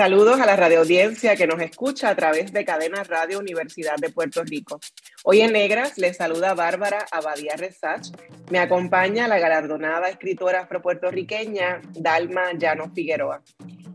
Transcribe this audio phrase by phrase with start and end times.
[0.00, 4.42] Saludos a la radioaudiencia que nos escucha a través de Cadena Radio Universidad de Puerto
[4.42, 4.80] Rico.
[5.24, 8.08] Hoy en Negras les saluda Bárbara Abadía Resach.
[8.50, 13.42] Me acompaña la galardonada escritora afropuertorriqueña Dalma Llano Figueroa.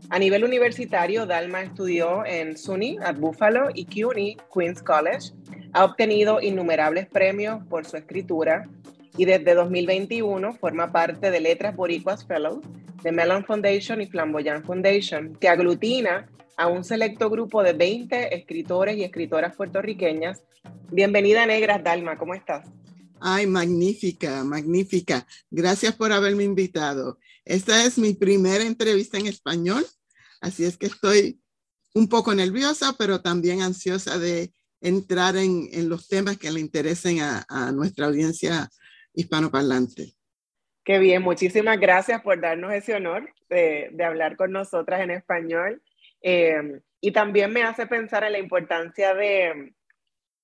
[0.08, 5.32] A nivel universitario, Dalma estudió en SUNY at Buffalo y CUNY Queens College.
[5.72, 8.68] Ha obtenido innumerables premios por su escritura
[9.16, 12.64] y desde 2021 forma parte de Letras Boricuas Fellows
[13.02, 18.96] de Mellon Foundation y Flamboyant Foundation, que aglutina a un selecto grupo de 20 escritores
[18.96, 20.42] y escritoras puertorriqueñas.
[20.90, 22.66] Bienvenida Negras Dalma, ¿cómo estás?
[23.20, 25.26] Ay, magnífica, magnífica.
[25.50, 27.18] Gracias por haberme invitado.
[27.44, 29.86] Esta es mi primera entrevista en español,
[30.40, 31.40] así es que estoy
[31.94, 37.20] un poco nerviosa, pero también ansiosa de entrar en, en los temas que le interesen
[37.20, 38.70] a, a nuestra audiencia
[39.16, 40.12] hispanoparlante.
[40.84, 45.82] Qué bien, muchísimas gracias por darnos ese honor de, hablar con nosotras en español.
[46.22, 49.74] Eh, y también me hace pensar en la importancia de,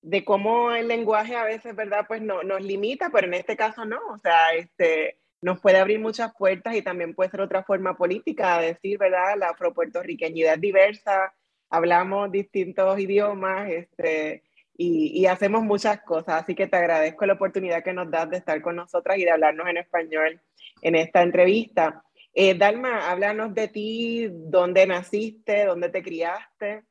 [0.01, 2.05] de cómo el lenguaje a veces, ¿verdad?
[2.07, 3.99] Pues no, nos limita, pero en este caso no.
[4.13, 8.59] O sea, este, nos puede abrir muchas puertas y también puede ser otra forma política
[8.59, 9.37] de decir, ¿verdad?
[9.37, 11.33] La afropuertorriqueñidad diversa,
[11.69, 14.43] hablamos distintos idiomas, este,
[14.75, 16.43] y, hacemos muchas cosas.
[16.43, 19.31] Así que te agradezco la oportunidad que nos das de estar con nosotras y de
[19.31, 20.41] hablarnos en español
[20.81, 22.03] en esta entrevista.
[22.33, 26.83] Eh, Dalma, háblanos de ti, dónde naciste, dónde te criaste.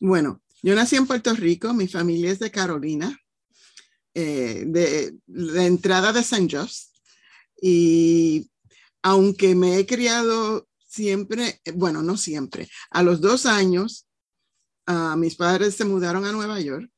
[0.00, 3.16] Bueno, yo nací en Puerto Rico, mi familia es de Carolina,
[4.12, 6.88] eh, de, de, entrada de San José.
[7.62, 8.50] Y
[9.02, 14.06] aunque me he criado siempre, bueno, no siempre, a los dos años,
[14.88, 16.90] uh, mis padres se mudaron a Nueva York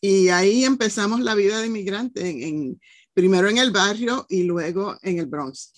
[0.00, 2.80] y ahí empezamos la vida de inmigrante, en,
[3.12, 5.72] primero en el barrio y luego en el Bronx.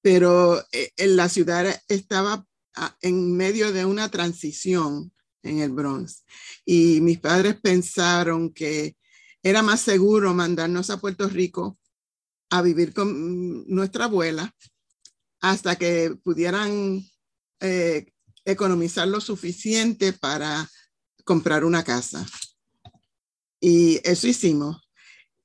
[0.00, 5.12] Pero eh, en la ciudad estaba ah, en medio de una transición
[5.42, 6.24] en el Bronx.
[6.64, 8.96] Y mis padres pensaron que
[9.42, 11.78] era más seguro mandarnos a Puerto Rico
[12.50, 14.54] a vivir con nuestra abuela
[15.40, 17.04] hasta que pudieran
[17.60, 18.06] eh,
[18.44, 20.68] economizar lo suficiente para
[21.24, 22.26] comprar una casa.
[23.64, 24.88] Y eso hicimos.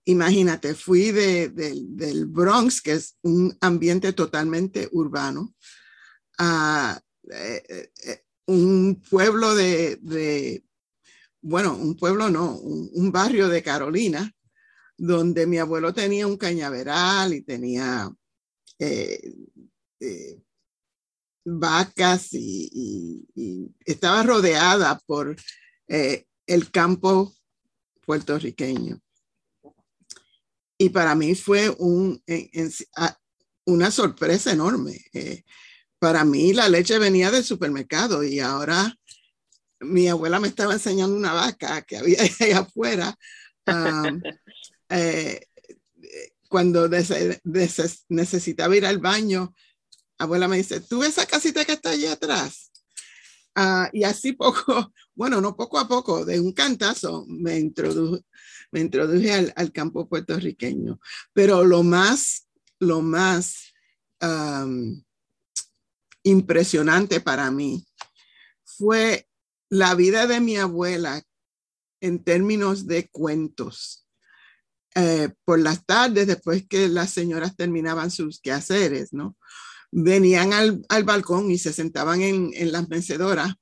[0.05, 5.53] Imagínate, fui de, del Bronx, que es un ambiente totalmente urbano,
[6.39, 10.63] a eh, eh, un pueblo de,
[11.41, 14.33] bueno, un pueblo no, un, barrio de Carolina,
[14.97, 18.09] donde mi abuelo tenía un cañaveral y tenía
[18.79, 19.33] eh,
[21.45, 23.27] vacas y,
[23.85, 25.35] estaba rodeada por
[25.87, 27.36] el campo
[28.07, 28.99] puertorriqueño.
[30.79, 32.23] Y para mí fue un,
[33.65, 34.97] una sorpresa enorme.
[35.13, 35.43] Eh,
[35.99, 38.95] para mí la leche venía del supermercado y ahora
[39.81, 43.15] mi abuela me estaba enseñando una vaca que había ahí afuera.
[44.89, 45.45] Eh,
[46.47, 46.87] cuando
[48.07, 49.53] necesitaba ir al baño,
[50.17, 52.71] abuela me dice, ¿tú ves esa casita que está allí atrás?
[53.53, 58.23] Ah, y así poco, bueno, no poco a poco, de un cantazo me, introduje,
[59.55, 60.99] al, campo puertorriqueño.
[61.33, 62.47] Pero lo más,
[62.79, 63.73] lo más
[66.23, 67.85] impresionante para mí
[68.63, 69.27] fue
[69.69, 71.21] la vida de mi abuela
[71.99, 74.07] en términos de cuentos.
[74.95, 79.35] Eh, por las tardes, después que las señoras terminaban sus quehaceres, ¿no?
[79.91, 83.53] venían al, balcón y se sentaban en, las mecedoras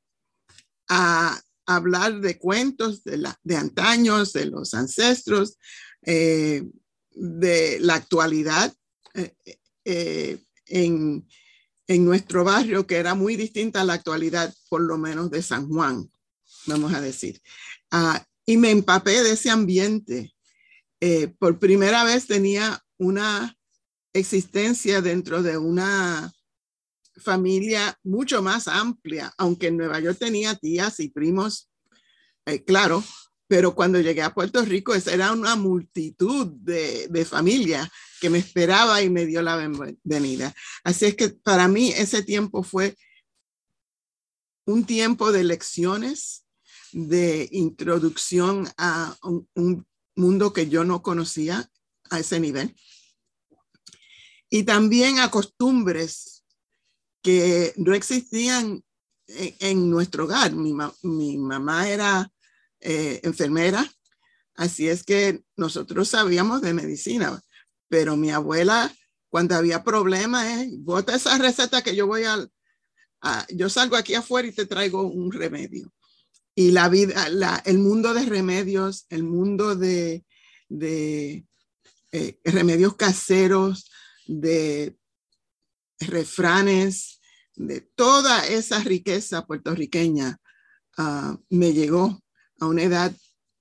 [0.90, 5.58] a, hablar de cuentos de, la, de antaños, de los ancestros,
[6.04, 6.64] eh,
[7.12, 8.74] de la actualidad
[9.14, 9.34] eh,
[9.86, 11.26] eh, en,
[11.88, 16.12] nuestro barrio, que era muy distinta a la actualidad, por lo menos de San Juan,
[16.66, 17.42] vamos a decir.
[17.92, 20.34] Ah, y me empapé de ese ambiente.
[21.40, 23.56] por primera vez tenía una
[24.14, 26.35] existencia dentro de una
[27.18, 31.70] familia mucho más amplia, aunque en Nueva York tenía tías y primos,
[32.46, 33.04] eh, claro,
[33.48, 38.40] pero cuando llegué a Puerto Rico, esa era una multitud de, de familia que me
[38.40, 40.54] esperaba y me dio la bienvenida.
[40.84, 42.96] Así es que para mí ese tiempo fue
[44.66, 46.46] un tiempo de lecciones,
[46.92, 49.86] de introducción a un,
[50.18, 51.70] mundo que yo no conocía
[52.10, 52.74] a ese nivel.
[54.50, 56.35] Y también a costumbres
[57.26, 58.84] que no existían
[59.26, 60.54] en, nuestro hogar.
[60.54, 62.32] Mi, mamá era
[62.80, 63.84] eh, enfermera,
[64.54, 67.42] así es que nosotros sabíamos de medicina,
[67.90, 68.94] pero mi abuela,
[69.28, 72.48] cuando había problemas, eh, bota esa receta que yo voy a,
[73.50, 75.92] yo salgo aquí afuera y te traigo un remedio.
[76.54, 77.26] Y la vida,
[77.66, 80.24] el mundo de remedios, el mundo de,
[80.70, 81.44] de
[82.12, 83.90] eh, remedios caseros,
[84.28, 84.96] de
[86.00, 87.15] refranes,
[87.56, 90.38] de toda esa riqueza puertorriqueña,
[90.98, 92.22] ah, me llegó
[92.60, 93.16] a una edad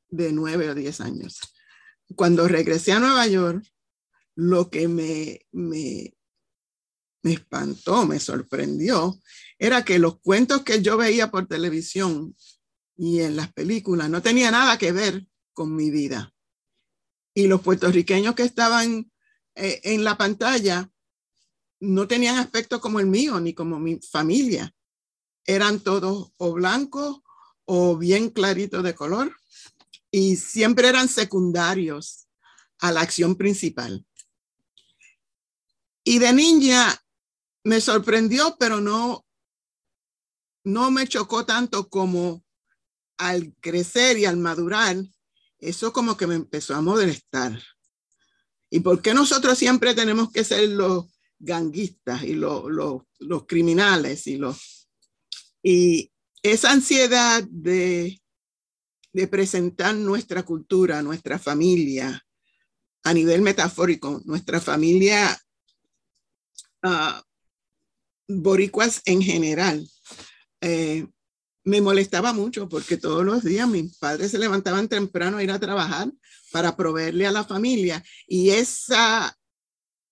[0.09, 1.41] de nueve o diez años.
[2.17, 3.65] Cuando regresé a Nueva York,
[4.37, 6.15] lo que me, me,
[7.23, 9.19] me espantó, me sorprendió,
[9.59, 12.37] era que los cuentos que yo veía por televisión
[12.97, 16.33] y en las películas no tenía nada que ver con mi vida.
[17.35, 19.11] Y los puertorriqueños que estaban
[19.55, 20.91] eh, en la pantalla
[21.85, 24.75] no tenían aspecto como el mío ni como mi familia.
[25.47, 27.21] Eran todos o blancos
[27.65, 29.37] o bien claritos de color
[30.11, 32.29] y siempre eran secundarios
[32.79, 34.07] a la acción principal.
[36.05, 37.03] Y de niña
[37.65, 39.25] me sorprendió, pero no,
[40.65, 42.45] no me chocó tanto como
[43.17, 44.97] al crecer y al madurar,
[45.59, 47.63] eso como que me empezó a molestar.
[48.71, 51.07] ¿Y por qué nosotros siempre tenemos que ser los
[51.45, 52.65] ganguistas y los,
[53.19, 54.89] los, criminales y los...
[55.63, 56.11] Y
[56.43, 58.21] esa ansiedad de,
[59.13, 62.23] de presentar nuestra cultura, nuestra familia,
[63.05, 65.39] a nivel metafórico, nuestra familia
[66.83, 67.21] uh,
[68.29, 69.87] boricuas en general,
[70.61, 71.07] eh,
[71.65, 75.59] me molestaba mucho porque todos los días mis padres se levantaban temprano a ir a
[75.59, 76.11] trabajar
[76.53, 79.37] para proveerle a la familia y esa,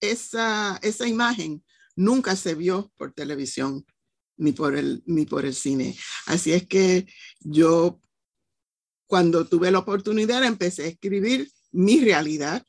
[0.02, 1.64] esa, esa imagen
[1.96, 3.87] nunca se vio por televisión
[4.37, 5.96] ni por el, ni por el cine.
[6.26, 7.06] Así es que
[7.40, 8.00] yo,
[9.06, 12.66] cuando tuve la oportunidad, empecé a escribir mi realidad.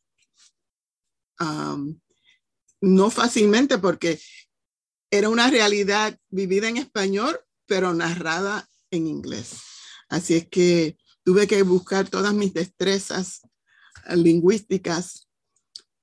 [2.81, 4.19] no fácilmente porque
[5.09, 9.55] era una realidad vivida en español, pero narrada en inglés.
[10.09, 13.41] Así es que tuve que buscar todas mis destrezas
[14.05, 15.27] eh, lingüísticas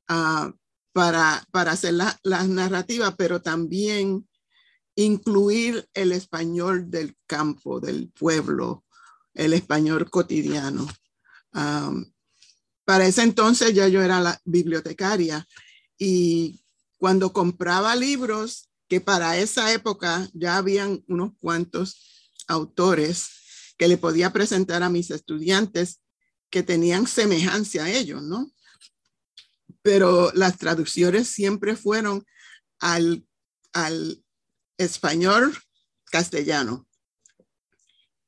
[0.08, 0.52] uh,
[0.92, 4.28] para, para hacer las narrativas, pero también
[4.94, 8.84] incluir el español del campo, del pueblo,
[9.34, 10.88] el español cotidiano.
[12.84, 15.46] Para ese entonces ya yo era la bibliotecaria
[15.96, 16.60] y
[16.98, 23.28] cuando compraba libros, que para esa época ya habían unos cuantos autores
[23.78, 26.00] que le podía presentar a mis estudiantes
[26.50, 28.50] que tenían semejanza a ellos, ¿no?
[29.82, 32.24] Pero las traducciones siempre fueron
[32.78, 33.24] al,
[33.72, 34.22] al
[34.78, 35.56] español
[36.10, 36.86] castellano.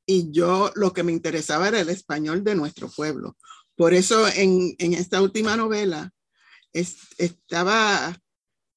[0.05, 3.37] Y yo lo que me interesaba era el español de nuestro pueblo.
[3.75, 6.11] Por eso en, en esta última novela
[6.73, 8.17] estaba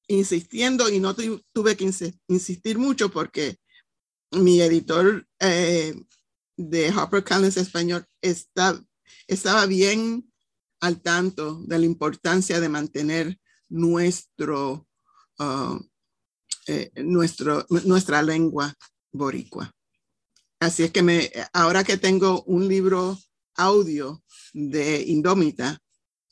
[0.07, 1.91] insistiendo y no tuve que
[2.27, 3.57] insistir mucho porque
[4.31, 5.95] mi editor eh,
[6.55, 8.81] de HarperCollins Español está,
[9.27, 10.26] estaba bien
[10.79, 14.87] al tanto de la importancia de mantener nuestro,
[15.39, 15.79] uh,
[16.67, 18.73] eh, nuestro, nuestra lengua
[19.11, 19.71] boricua.
[20.59, 23.17] Así es que me, ahora que tengo un libro
[23.55, 25.79] audio de Indómita,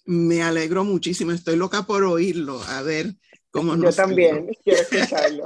[0.05, 1.31] me alegro muchísimo.
[1.31, 3.15] Estoy loca por oírlo, a ver
[3.55, 5.43] yo también quiero escucharlo.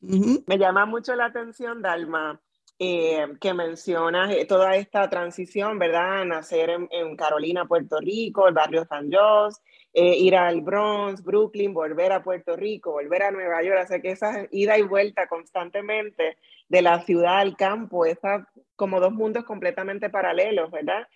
[0.46, 2.40] Me llama mucho la atención, Dalma,
[2.84, 6.24] eh, que mencionas eh, toda esta transición, ¿verdad?
[6.24, 9.60] Nacer en, Carolina, Puerto Rico, el barrio San José,
[9.92, 14.10] eh, ir al Bronx, Brooklyn, volver a Puerto Rico, volver a Nueva York, hacer que
[14.10, 16.36] esa ida y vuelta constantemente
[16.68, 21.06] de la ciudad al campo, esas como dos mundos completamente paralelos, ¿verdad?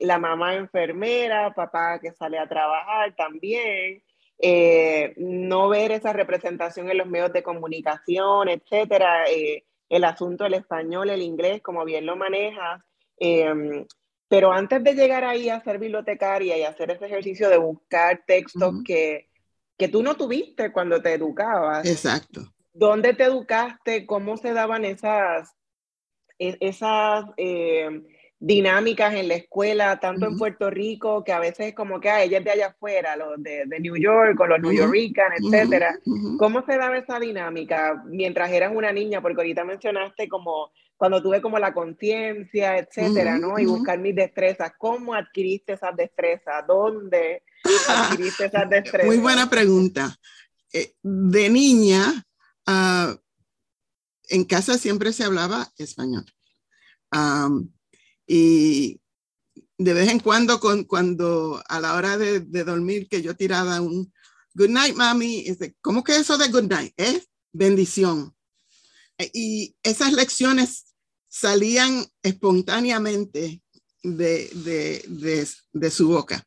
[0.00, 4.02] la mamá enfermera, papá que sale a trabajar también,
[4.38, 10.54] eh, no ver esa representación en los medios de comunicación, etcétera, eh, el asunto del
[10.54, 12.82] español, el inglés, como bien lo manejas.
[13.18, 13.86] Em,
[14.28, 18.82] pero antes de llegar ahí a ser bibliotecaria y hacer ese ejercicio de buscar textos
[18.84, 19.28] que
[19.76, 21.86] que tú no tuviste cuando te educabas.
[21.86, 22.42] Exacto.
[22.72, 24.06] ¿Dónde te educaste?
[24.06, 25.54] ¿Cómo se daban esas,
[26.38, 28.02] e, esas eh,
[28.38, 32.38] dinámicas en la escuela, tanto en Puerto Rico, que a veces como que hay ella
[32.38, 35.98] es de allá afuera, los de, de New York, o los New Yorkers, etcétera.
[36.38, 39.22] ¿Cómo se daba esa dinámica mientras eras una niña?
[39.22, 43.58] Porque ahorita mencionaste como cuando tuve como la conciencia, etcétera, ¿no?
[43.58, 44.72] Y buscar mis destrezas.
[44.78, 46.66] ¿Cómo adquiriste esas destrezas?
[46.66, 47.42] ¿Dónde
[47.88, 49.06] adquiriste esas destrezas?
[49.06, 50.16] Muy buena pregunta.
[50.72, 52.24] Eh, de niña,
[52.66, 53.16] uh,
[54.28, 56.24] en casa siempre se hablaba español.
[57.12, 57.70] Um,
[58.26, 59.00] y
[59.78, 63.80] de vez en cuando, con, cuando a la hora de, de, dormir, que yo tiraba
[63.80, 64.12] un
[64.54, 65.44] good night, mami,
[65.80, 66.92] ¿cómo que eso de good night?
[66.96, 68.34] Es bendición.
[69.32, 70.94] Y esas lecciones
[71.28, 73.62] salían espontáneamente
[74.02, 76.46] de, de, de, de su boca.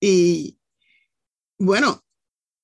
[0.00, 0.58] Y
[1.58, 2.04] bueno,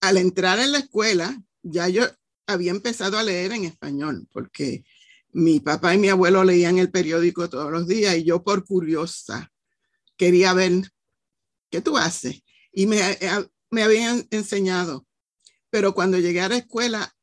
[0.01, 2.05] al entrar en la escuela, ya yo
[2.47, 4.85] había empezado a leer en español, porque
[5.35, 9.53] mi papá y mi abuelo leían el periódico todos los días y yo por curiosa
[10.17, 10.91] quería ver
[11.71, 12.43] qué tú haces.
[12.73, 15.07] Y me, eh, me habían enseñado,
[15.71, 17.15] pero cuando llegué a la escuela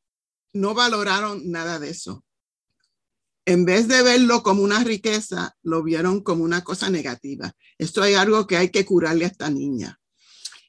[0.52, 2.24] no valoraron nada de eso.
[3.46, 7.52] En vez de verlo como una riqueza, lo vieron como una cosa negativa.
[7.78, 9.98] Esto hay algo que hay que curarle a esta niña.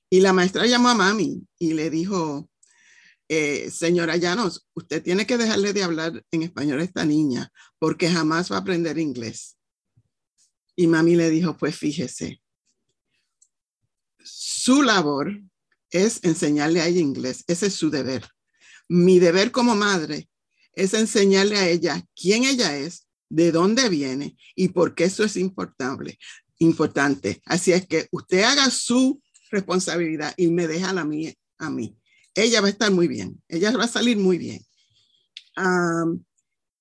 [0.09, 2.49] Y la maestra llamó a mami y le dijo,
[3.29, 8.09] eh, señora Llanos, usted tiene que dejarle de hablar en español a esta niña porque
[8.09, 9.57] jamás va a aprender inglés.
[10.75, 12.41] Y mami le dijo, pues fíjese,
[14.23, 15.41] su labor
[15.89, 18.27] es enseñarle a ella inglés, ese es su deber.
[18.89, 20.29] Mi deber como madre
[20.73, 25.37] es enseñarle a ella quién ella es, de dónde viene y por qué eso es
[25.37, 26.19] importante.
[26.59, 27.41] importante.
[27.45, 31.97] Así es que usted haga su responsabilidad y me deja la mía a mí
[32.35, 34.65] ella va a estar muy bien, ella va a salir muy bien.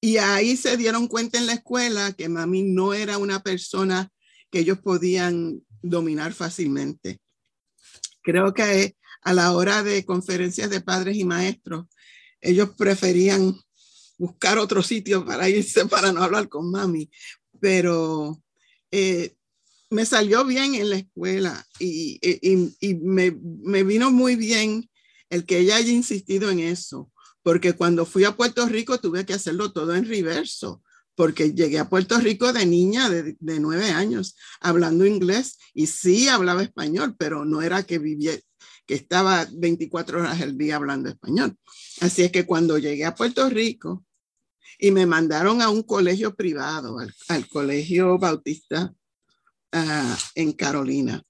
[0.01, 4.11] y ahí se dieron cuenta en la escuela que mami no era una persona
[4.51, 7.21] que ellos podían dominar fácilmente.
[8.23, 11.87] Creo que a la hora de conferencias de padres y maestros,
[12.41, 13.57] ellos preferían
[14.19, 17.11] buscar otro sitio para irse, para no hablar con mami,
[17.61, 18.43] pero
[18.91, 19.35] eh,
[19.91, 22.19] me salió bien en la escuela y,
[23.01, 24.89] me, vino muy bien
[25.33, 27.11] el que ella haya insistido en eso,
[27.43, 30.83] porque cuando fui a Puerto Rico tuve que hacerlo todo en reverso,
[31.15, 36.63] porque llegué a Puerto Rico de niña de, nueve años hablando inglés y sí hablaba
[36.63, 38.33] español, pero no era que vivía,
[38.85, 41.57] que estaba 24 horas al día hablando español.
[42.03, 44.05] Así es que cuando llegué a Puerto Rico
[44.79, 46.99] y me mandaron a un colegio privado,
[47.29, 48.93] al, colegio bautista
[49.73, 51.23] ah, en Carolina,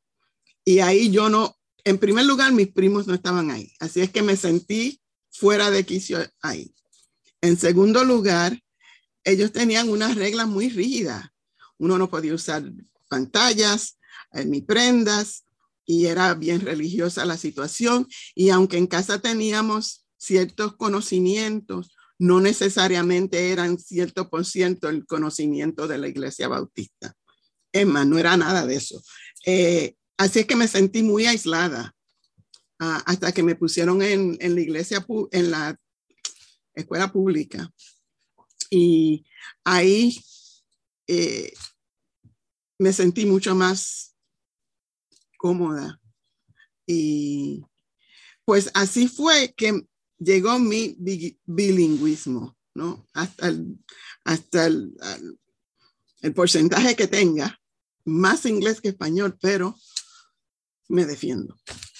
[0.64, 4.22] y ahí yo no, en primer lugar, mis primos no estaban ahí, así es que
[4.22, 6.74] me sentí fuera de quicio ahí.
[7.40, 8.58] En segundo lugar,
[9.24, 11.28] ellos tenían unas reglas muy rígidas.
[11.78, 12.62] Uno no podía usar
[13.08, 13.98] pantallas,
[14.32, 15.44] eh, ni prendas,
[15.84, 18.06] y era bien religiosa la situación.
[18.34, 25.88] Y aunque en casa teníamos ciertos conocimientos, no necesariamente eran cierto por ciento el conocimiento
[25.88, 27.14] de la iglesia bautista.
[27.86, 29.02] Más, no era nada de eso.
[29.44, 31.96] Eh, Así es que me sentí muy aislada
[32.78, 35.76] ah, hasta que me pusieron en, la iglesia, en la
[36.74, 37.68] escuela pública.
[38.70, 39.26] Y
[39.64, 40.16] ahí
[41.08, 41.52] eh,
[42.78, 44.14] me sentí mucho más
[45.38, 46.00] cómoda.
[46.86, 47.64] Y
[48.44, 49.84] pues así fue que
[50.20, 50.96] llegó mi
[51.46, 53.08] bilingüismo, ¿no?
[53.12, 53.76] Hasta el,
[54.22, 57.60] hasta el porcentaje que tenga,
[58.04, 59.76] más inglés que español, pero
[60.88, 61.56] me defiendo.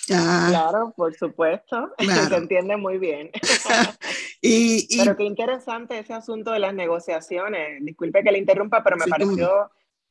[0.07, 1.93] claro, por supuesto,
[2.29, 3.31] se entiende muy bien.
[4.43, 7.85] y, pero qué interesante ese asunto de las negociaciones.
[7.85, 9.71] Disculpe que le interrumpa, pero me pareció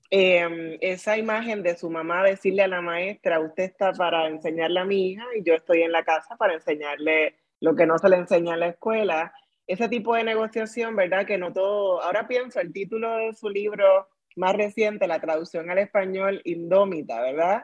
[0.09, 4.85] em, esa imagen de su mamá decirle a la maestra, usted está para enseñarle a
[4.85, 8.17] mi hija y yo estoy en la casa para enseñarle lo que no se le
[8.17, 9.33] enseña en la escuela.
[9.67, 11.25] Ese tipo de negociación, ¿verdad?
[11.25, 15.77] Que no todo, ahora pienso, el título de su libro más reciente, la traducción al
[15.77, 17.63] español, Indómita, ¿verdad?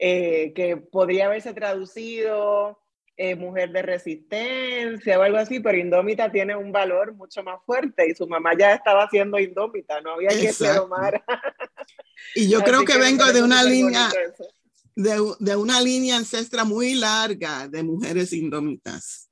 [0.00, 2.78] Eh, que podría haberse traducido
[3.16, 8.08] eh, mujer de resistencia o algo así, pero indómita tiene un valor mucho más fuerte
[8.08, 11.20] y su mamá ya estaba siendo indómita, no había que ser Omar.
[12.36, 14.08] y yo creo que, vengo de una línea
[14.94, 19.28] de, de, una línea ancestra muy larga de mujeres indómitas.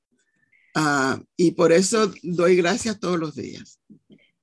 [0.75, 3.81] Uh, y por eso doy gracias todos los días.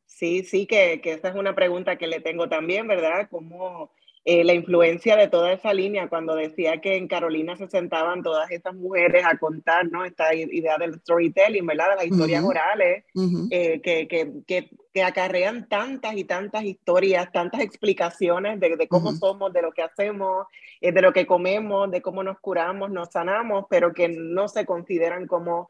[0.05, 3.27] Sí, sí, que, que esa es una pregunta que le tengo también, ¿verdad?
[3.29, 3.91] ¿Cómo,
[4.25, 8.49] eh, la influencia de toda esa línea cuando decía que en Carolina se sentaban todas
[8.51, 10.05] esas mujeres a contar, ¿no?
[10.05, 11.89] Esta idea del storytelling, ¿verdad?
[11.89, 13.03] De las historias orales,
[13.51, 19.11] eh, que, que, que, que, acarrean tantas y tantas historias, tantas explicaciones de, de cómo
[19.11, 20.47] somos, de lo que hacemos,
[20.79, 24.65] eh, de lo que comemos, de cómo nos curamos, nos sanamos, pero que no se
[24.65, 25.69] consideran como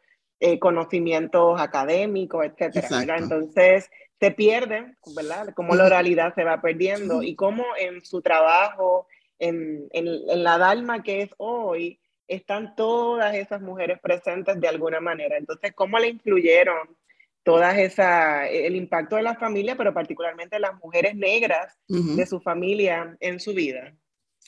[0.60, 3.17] conocimientos académicos, etcétera.
[3.17, 3.89] Entonces,
[4.23, 5.53] se pierden, ¿verdad?
[5.53, 9.05] Cómo la oralidad se va perdiendo y cómo en su trabajo,
[9.37, 15.37] en, en, la Dalma que es hoy, están todas esas mujeres presentes de alguna manera.
[15.37, 16.95] Entonces, ¿cómo le influyeron
[17.43, 23.17] todas esa, el impacto de la familia, pero particularmente las mujeres negras de su familia
[23.19, 23.93] en su vida?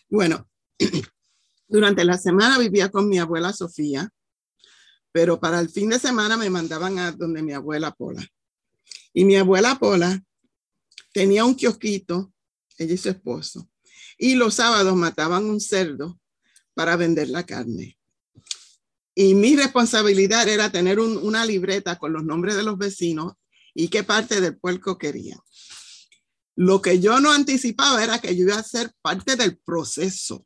[0.07, 0.47] Bueno,
[1.67, 4.09] durante la semana vivía con mi abuela Sofía,
[5.11, 8.25] pero para el fin de semana me mandaban a donde mi abuela Pola.
[9.17, 10.21] Y mi abuela Pola
[11.13, 12.33] tenía un kiosquito,
[12.77, 13.71] ella y su esposo,
[14.17, 16.19] y los sábados mataban un cerdo
[16.73, 17.97] para vender la carne.
[19.15, 23.35] Y mi responsabilidad era tener una libreta con los nombres de los vecinos
[23.73, 25.39] y qué parte del puerco querían.
[26.57, 30.45] Lo que yo no anticipaba era que yo iba a ser parte del proceso.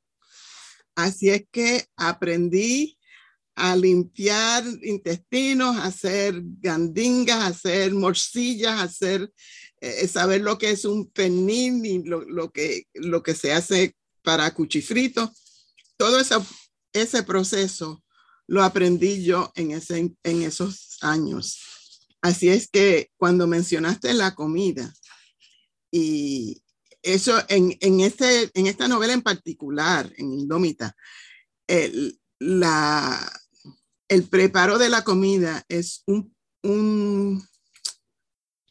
[0.94, 2.99] Así es que aprendí
[3.60, 9.32] a limpiar intestinos, a hacer gandingas, a hacer morcillas, a hacer,
[9.82, 14.54] eh, saber lo que es un pernil y lo, que, lo que se hace para
[14.54, 15.32] cuchifrito.
[15.98, 16.46] Todo eso,
[16.94, 18.04] ese proceso
[18.48, 21.60] lo aprendí yo en, ese, en esos años.
[22.22, 24.94] Así es que cuando mencionaste la comida,
[25.92, 26.62] y
[27.02, 30.96] eso en, en, este, en esta novela en particular, en Indómita,
[31.68, 33.32] el, la,
[34.10, 36.36] el preparo de la comida es un,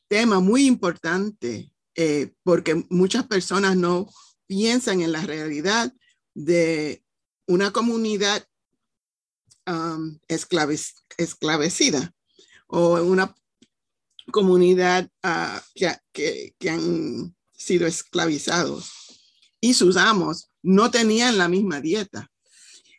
[0.08, 4.08] tema muy importante eh, porque muchas personas no
[4.46, 5.92] piensan en la realidad
[6.34, 7.04] de
[7.46, 8.46] una comunidad
[9.66, 12.14] um, esclavecida
[12.68, 13.34] o una
[14.30, 15.60] comunidad uh,
[16.12, 18.90] que, que, han sido esclavizados
[19.60, 22.30] y sus amos no tenían la misma dieta.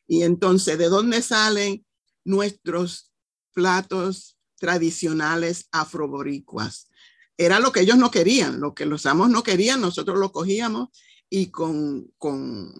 [0.08, 1.86] Y entonces, ¿de dónde salen
[2.24, 3.12] nuestros
[3.54, 6.90] platos tradicionales afroboricuas.
[7.38, 10.90] Era lo que ellos no querían, lo que los amos no querían, nosotros lo cogíamos
[11.30, 12.74] y con, con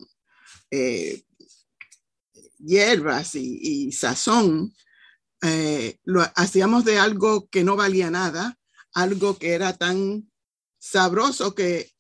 [0.72, 1.24] eh,
[2.58, 4.76] hierbas y, sazón,
[5.42, 8.60] eh, lo hacíamos de algo que no valía nada,
[8.94, 10.30] algo que era tan
[10.78, 11.92] sabroso que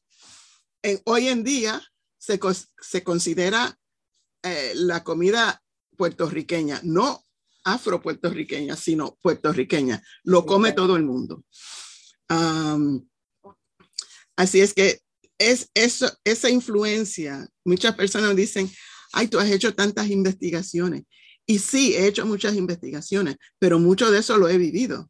[1.05, 1.81] hoy en día
[2.17, 2.39] se,
[2.81, 3.79] se considera
[4.43, 5.63] eh, la comida
[5.97, 7.25] puertorriqueña, no
[7.73, 10.01] afro-puertorriqueña, sino puertorriqueña.
[10.23, 11.43] Lo come todo el mundo.
[14.35, 14.99] así es que
[15.37, 17.47] es eso, esa influencia.
[17.63, 18.69] Muchas personas dicen,
[19.13, 21.03] ay, tú has hecho tantas investigaciones.
[21.45, 25.09] Y sí, he hecho muchas investigaciones, pero mucho de eso lo he vivido.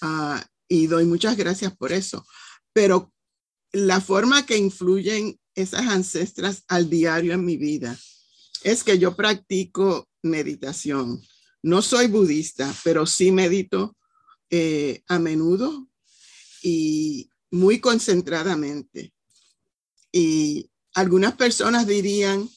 [0.00, 2.26] Ah, y doy muchas gracias por eso.
[2.72, 3.12] Pero
[3.72, 7.98] la forma que influyen esas ancestras al diario en mi vida
[8.64, 11.20] es que yo practico meditación.
[11.62, 13.96] No soy budista, pero sí medito
[14.50, 15.88] eh, a menudo
[16.62, 19.12] y muy concentradamente.
[20.12, 22.48] Y algunas personas dirían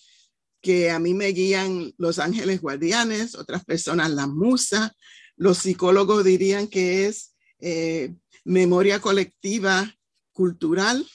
[0.61, 4.95] que a mí me guían los ángeles guardianes, otras personas la musa,
[5.35, 9.93] los psicólogos dirían que es eh, memoria colectiva
[10.31, 11.05] cultural,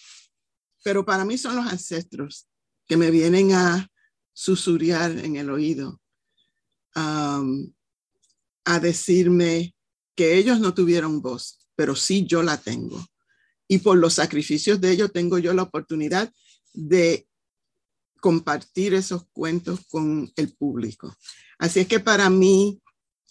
[0.82, 2.48] pero para mí son los ancestros
[2.86, 3.88] que me vienen a
[4.32, 6.00] susurrar en el oído
[8.66, 9.74] a decirme
[10.14, 13.02] que ellos no tuvieron voz, pero sí yo la tengo.
[13.68, 16.32] Y por los sacrificios de ellos tengo yo la oportunidad
[16.74, 17.26] de
[18.20, 21.16] compartir esos cuentos con el público.
[21.58, 22.82] Así es que para mí,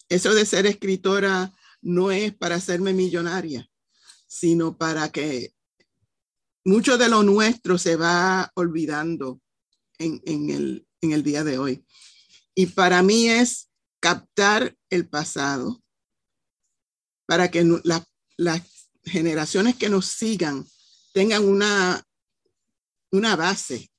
[0.07, 3.69] eso de ser escritora no es para hacerme millonaria,
[4.27, 5.53] sino para que
[6.63, 9.41] mucho de lo nuestro se va olvidando
[9.97, 11.85] en, en, el, en el día de hoy.
[12.53, 13.69] Y para mí es
[14.05, 15.83] captar el pasado
[17.25, 17.65] para que
[18.37, 18.61] las
[19.03, 20.63] generaciones que nos sigan
[21.11, 22.03] tengan una,
[23.11, 23.89] una base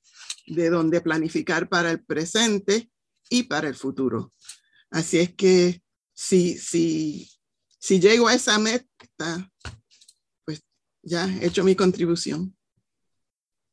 [0.45, 2.89] de donde planificar para el presente
[3.29, 4.31] y para el futuro.
[4.91, 7.29] Así es que si, si,
[7.77, 9.51] si llego a esa meta,
[10.45, 10.61] pues
[11.03, 12.56] ya he hecho mi contribución.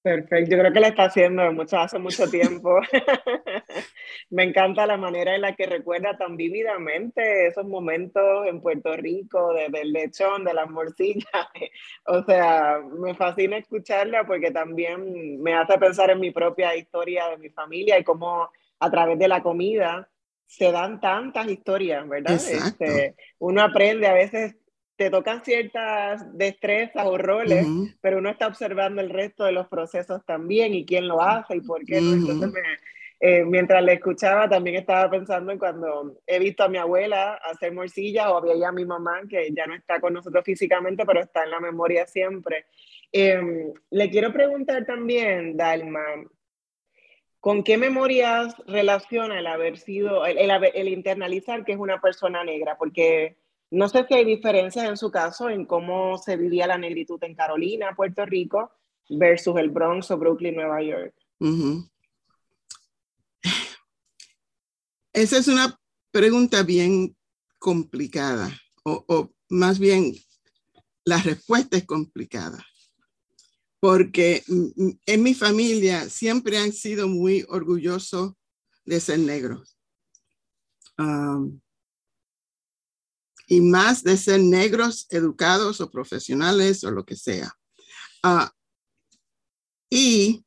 [0.05, 2.79] Perfecto, yo creo que lo está haciendo mucho, hace mucho tiempo.
[4.31, 9.55] Me encanta la manera en la que recuerda tan vívidamente esos momentos en Puerto Rico,
[9.55, 11.25] desde el lechón, de las morcillas.
[12.07, 17.39] o sea, me fascina escucharla porque también me hace pensar en mi propia historia de
[17.39, 20.11] mi familia y cómo a través de la comida
[20.45, 22.35] se dan tantas historias, ¿verdad?
[22.35, 24.55] Este, uno aprende a veces
[24.97, 27.67] te tocan ciertas destrezas o roles,
[28.01, 31.61] pero uno está observando el resto de los procesos también y quién lo hace y
[31.61, 31.99] por qué.
[31.99, 32.53] Entonces,
[33.19, 37.73] eh, mientras le escuchaba, también estaba pensando en cuando he visto a mi abuela hacer
[37.73, 41.43] morcilla o veía a mi mamá, que ya no está con nosotros físicamente, pero está
[41.45, 42.67] en la memoria siempre.
[43.11, 46.03] Em, le quiero preguntar también, Dalma,
[47.45, 52.79] ¿Con qué memorias relaciona el haber sido, el, el, internalizar que es una persona negra?
[52.79, 53.37] Porque
[53.75, 57.35] no sé si hay diferencias en su caso en cómo se vivía la negritud en
[57.35, 58.71] Carolina, Puerto Rico,
[59.09, 61.15] versus el Bronx o Brooklyn, Nueva York.
[65.13, 65.79] Esa es una
[66.11, 67.17] pregunta bien
[67.59, 68.51] complicada,
[68.85, 70.15] o, más bien
[71.05, 72.65] la respuesta es complicada,
[73.81, 74.43] porque
[75.07, 78.35] en mi familia siempre han sido muy orgullosos
[78.85, 79.77] de ser negros.
[80.97, 81.61] Um,
[83.47, 87.53] y más de ser negros, educados o profesionales o lo que sea.
[88.23, 88.53] Ah,
[89.91, 90.45] y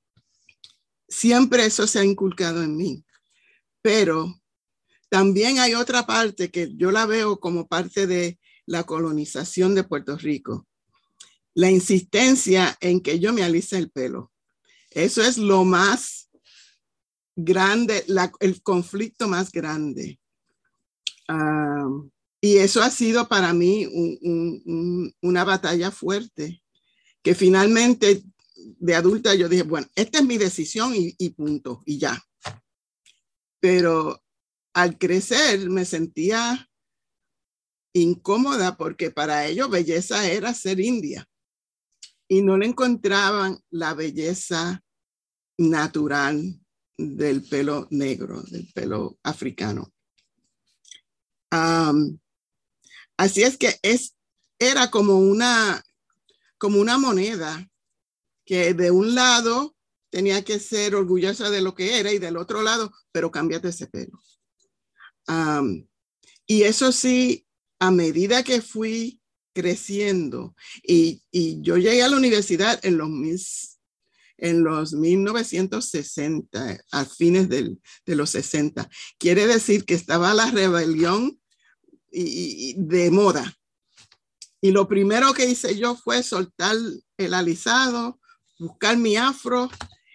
[1.08, 3.06] siempre eso se ha inculcado en mí.
[3.82, 4.42] Pero
[5.10, 10.18] también hay otra parte que yo la veo como parte de la colonización de Puerto
[10.18, 10.68] Rico.
[11.54, 14.32] La insistencia en que yo me alice el pelo.
[14.92, 16.30] Eso es lo más
[17.36, 18.06] grande,
[18.40, 20.20] el conflicto más grande.
[21.28, 21.88] Ah,
[22.42, 23.88] y eso ha sido para mí
[25.22, 26.62] una batalla fuerte,
[27.24, 28.24] que finalmente
[28.56, 32.22] de adulta yo dije, bueno, esta es mi decisión y, punto, y ya.
[33.60, 34.22] Pero
[34.74, 36.70] al crecer me sentía
[37.94, 41.28] incómoda porque para ellos belleza era ser india
[42.28, 44.84] y no le encontraban la belleza
[45.58, 46.60] natural
[46.98, 49.92] del pelo negro, del pelo africano.
[53.18, 54.16] Así es que es,
[54.60, 55.84] era como una,
[56.58, 57.68] como una moneda
[58.46, 59.76] que de un lado
[60.10, 63.88] tenía que ser orgullosa de lo que era y del otro lado, pero cámbiate ese
[63.88, 64.20] pelo.
[66.46, 67.46] y eso sí,
[67.80, 69.20] a medida que fui
[69.54, 71.24] creciendo y,
[71.62, 73.80] yo llegué a la universidad en los,
[74.38, 81.40] en los 1960, a fines de los 60, quiere decir que estaba la rebelión
[82.18, 83.54] y, de moda.
[84.62, 86.76] Y lo primero que hice yo fue soltar
[87.18, 88.20] el alisado,
[88.60, 89.70] buscar mi afro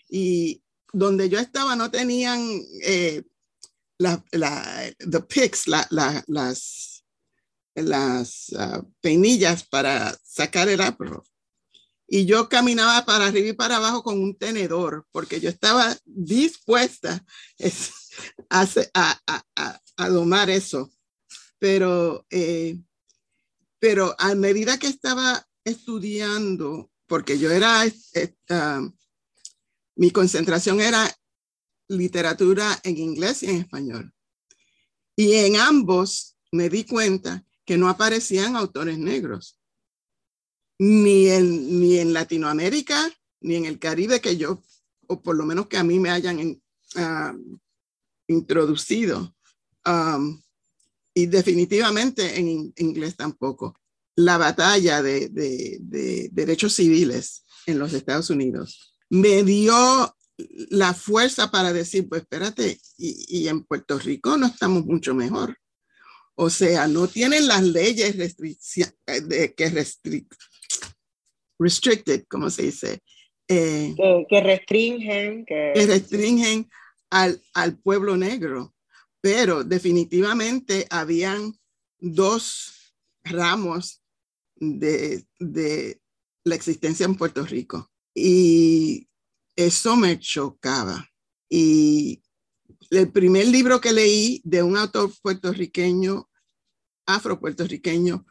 [0.09, 0.62] y
[0.93, 2.41] donde yo estaba no tenían
[2.83, 3.23] eh,
[3.99, 5.87] la, la, the picks, la,
[6.27, 7.05] las,
[7.75, 11.23] las uh, peinillas para sacar el afro.
[12.09, 17.25] Y yo caminaba para arriba y para abajo con un tenedor, porque yo estaba dispuesta
[18.51, 20.91] a, a, a, a domar eso
[21.62, 22.77] pero, eh,
[23.79, 27.85] pero a medida que estaba estudiando, porque yo era,
[29.94, 31.09] mi concentración era
[31.87, 34.12] literatura en inglés y en español.
[35.14, 39.57] Y en ambos me di cuenta que no aparecían autores negros,
[40.81, 43.09] ni en, ni en Latinoamérica,
[43.40, 44.61] ni en el Caribe que yo,
[45.07, 46.61] o por lo menos que a mí me hayan
[46.96, 47.37] ah,
[48.27, 49.37] introducido.
[49.87, 50.41] Um,
[51.14, 53.79] y definitivamente en inglés tampoco.
[54.16, 55.29] La batalla de,
[56.33, 59.75] derechos civiles en los Estados Unidos me dio
[60.70, 65.57] la fuerza para decir, pues espérate, y, en Puerto Rico no estamos mucho mejor.
[66.35, 70.33] O sea, no tienen las leyes de, que restrict,
[71.59, 73.01] restricted, como se dice.
[73.48, 73.94] Eh,
[74.29, 75.44] que, restringen.
[75.44, 76.70] Que, que restringen
[77.11, 78.75] al, al, pueblo negro
[79.23, 81.57] pero definitivamente habían
[81.99, 84.03] dos ramos
[84.57, 85.25] de,
[86.45, 89.09] la existencia en Puerto Rico y
[89.55, 91.09] eso me chocaba.
[91.49, 92.21] Y
[92.91, 96.29] el primer libro que leí de un autor puertorriqueño,
[97.07, 98.27] afro-puertorriqueño,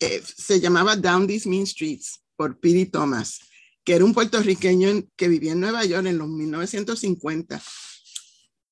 [0.00, 3.40] eh, se llamaba Down These Mean Streets por Piri Thomas,
[3.84, 7.62] que era un puertorriqueño que vivía en Nueva York en los 1950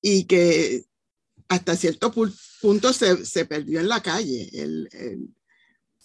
[0.01, 0.89] y que
[1.49, 2.13] hasta cierto
[2.61, 4.51] punto se, perdió en la calle.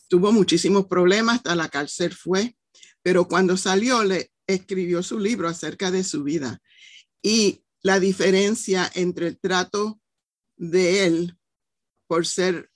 [0.07, 2.55] Tuvo muchísimos problemas, hasta la cárcel fue,
[3.01, 6.61] pero cuando salió le, escribió su libro acerca de su vida
[7.21, 9.99] y la diferencia entre el trato
[10.55, 11.37] de él
[12.07, 12.69] por ser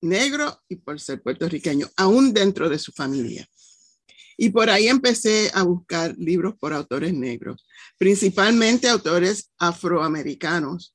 [0.00, 3.48] negro y por ser puertorriqueño, aún dentro de su familia.
[4.36, 7.64] Y por ahí empecé a buscar libros por autores negros,
[7.98, 10.94] principalmente autores afroamericanos,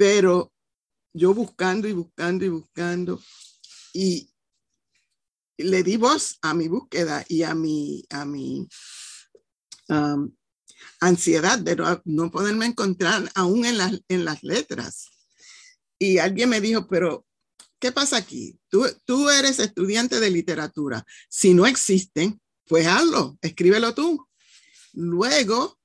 [0.00, 0.50] pero
[1.12, 3.22] yo buscando y buscando y buscando
[3.92, 4.30] y
[5.58, 8.66] le di voz a mi búsqueda y a mi, a mi
[9.90, 10.34] um,
[11.00, 15.10] ansiedad de no, poderme encontrar aún en las, en las letras.
[15.98, 17.26] Y alguien me dijo, pero
[17.78, 18.58] ¿qué pasa aquí?
[18.70, 21.04] Tú, tú eres estudiante de literatura.
[21.28, 24.26] Si no existen, pues hazlo, escríbelo tú.
[24.94, 25.78] Luego,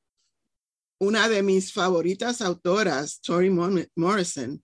[1.00, 4.64] una de mis favoritas autoras, Tori Morrison,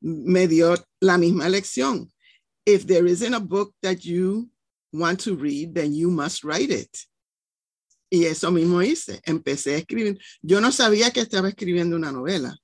[0.00, 2.12] me dio la misma lección.
[2.64, 4.50] If there isn't a book that you
[4.92, 6.90] want to read, then you must write it.
[8.10, 9.20] Y eso mismo hice.
[9.24, 10.18] Empecé a escribir.
[10.42, 12.56] Yo no sabía que estaba escribiendo una novela.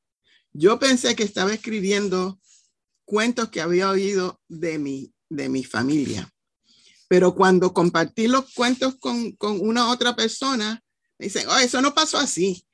[0.53, 2.41] Yo pensé que estaba escribiendo
[3.05, 6.33] cuentos que había oído de mi, de mi familia.
[7.09, 10.83] Pero cuando compartí los cuentos con, con una otra persona,
[11.19, 12.65] me dicen, oh, eso no pasó así.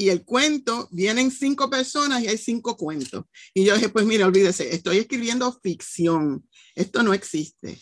[0.00, 3.26] Y el cuento, vienen cinco personas y hay cinco cuentos.
[3.52, 6.48] Y yo dije, pues mira, olvídese, estoy escribiendo ficción.
[6.74, 7.78] Esto no existe.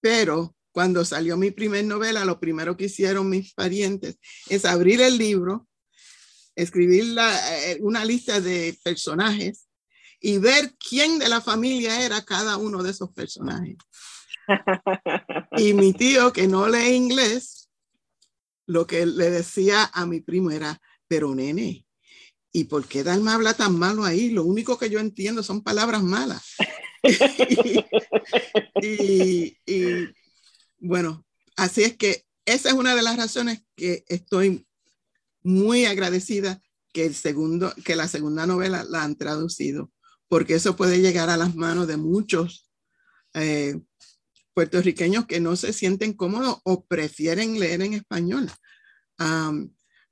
[0.00, 5.16] Pero cuando salió mi primer novela, lo primero que hicieron mis parientes es abrir el
[5.16, 5.68] libro,
[6.56, 9.68] escribir eh, una lista de personajes
[10.20, 13.76] y ver quién de la familia era cada uno de esos personajes.
[15.56, 17.70] Y mi tío, que no lee inglés,
[18.66, 21.86] lo que le decía a mi primo era, pero nene,
[22.52, 24.30] ¿y por qué Dalma habla tan malo ahí?
[24.30, 26.54] Lo único que yo entiendo son palabras malas.
[28.82, 29.56] y,
[30.78, 31.24] bueno,
[31.56, 34.66] así es que esa es una de las razones que estoy
[35.42, 36.60] muy agradecida
[36.92, 39.90] que, el segundo, que la segunda novela la han traducido
[40.28, 42.68] porque eso puede llegar a las manos de muchos
[43.34, 43.80] eh,
[44.54, 48.50] puertorriqueños que no se sienten cómodos o prefieren leer en español.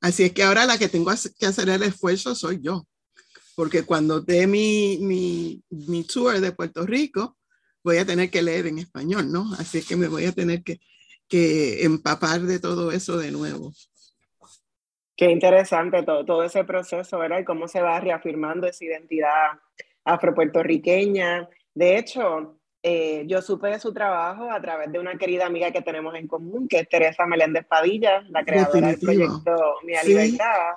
[0.04, 2.86] Así es que ahora la que tengo que hacer el esfuerzo soy yo,
[3.56, 7.38] porque cuando dé mi, mi, mi tour de Puerto Rico,
[7.82, 9.50] voy a tener que leer en español, ¿no?
[9.58, 10.78] Así es que me voy a tener que,
[11.26, 13.72] que empapar de todo eso de nuevo.
[15.16, 17.38] Qué interesante todo, todo ese proceso, ¿verdad?
[17.38, 19.52] Y cómo se va reafirmando esa identidad
[20.04, 21.48] afropuertorriqueña.
[21.72, 25.80] De hecho, eh, yo supe de su trabajo a través de una querida amiga que
[25.80, 30.74] tenemos en común, que es Teresa Meléndez Padilla, la creadora del proyecto Mi Libertad.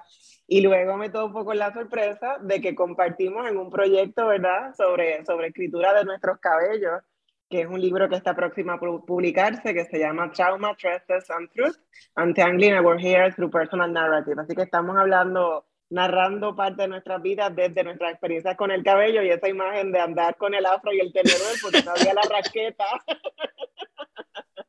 [0.47, 5.25] Y luego me topo con la sorpresa de que compartimos en un proyecto, ¿verdad?, sobre,
[5.25, 7.01] sobre escritura de nuestros cabellos,
[7.49, 11.51] que es un libro que está próximo a publicarse, que se llama Trauma, Trustes and
[11.51, 11.75] Truth,
[12.15, 14.41] Untangling Our Hair Through Personal Narrative.
[14.41, 19.23] Así que estamos hablando narrando parte de nuestras vidas desde nuestras experiencias con el cabello
[19.23, 22.85] y esa imagen de andar con el afro y el tenedor porque no la raqueta.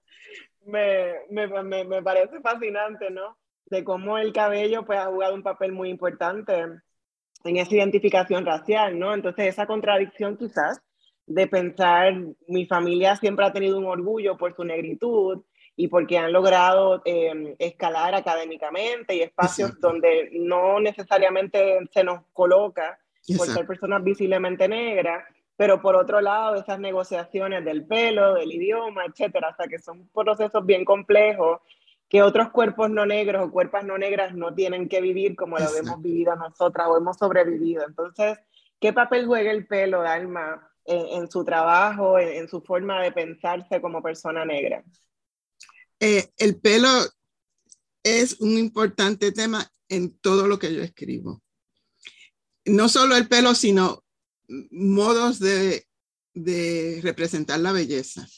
[0.64, 3.36] me, me, me, parece fascinante, ¿no?
[3.66, 6.54] De cómo el cabello pues, ha jugado un papel muy importante
[7.44, 9.14] en esa identificación racial, ¿no?
[9.14, 10.80] Entonces esa contradicción quizás
[11.26, 12.14] de pensar,
[12.46, 15.42] mi familia siempre ha tenido un orgullo por su negritud,
[15.80, 22.98] y porque han logrado em, escalar académicamente y espacios donde no necesariamente se nos coloca
[23.36, 25.22] por ser personas visiblemente negras,
[25.56, 30.66] pero por otro lado esas negociaciones del pelo, del idioma, etcétera, hasta que son procesos
[30.66, 31.60] bien complejos
[32.08, 35.76] que otros cuerpos no negros o cuerpas no negras no tienen que vivir como lo
[35.76, 37.84] hemos vivido nosotras o hemos sobrevivido.
[37.86, 38.40] Entonces,
[38.80, 44.02] ¿qué papel juega el pelo, Dalma, en, su trabajo, en su forma de pensarse como
[44.02, 44.82] persona negra?
[46.00, 46.88] Eh, el pelo
[48.02, 51.42] es un importante tema en todo lo que yo escribo.
[52.64, 54.04] No solo el pelo, sino
[54.70, 55.84] modos de,
[57.02, 58.28] representar la belleza.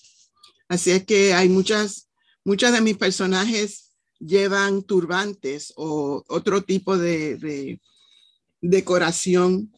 [0.68, 2.08] Así es que hay muchas,
[2.44, 7.78] muchas de mis personajes llevan turbantes o otro tipo de,
[8.62, 9.72] decoración.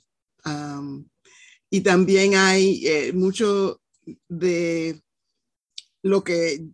[1.70, 3.80] y también hay eh, mucho
[4.28, 5.02] de
[6.02, 6.64] lo que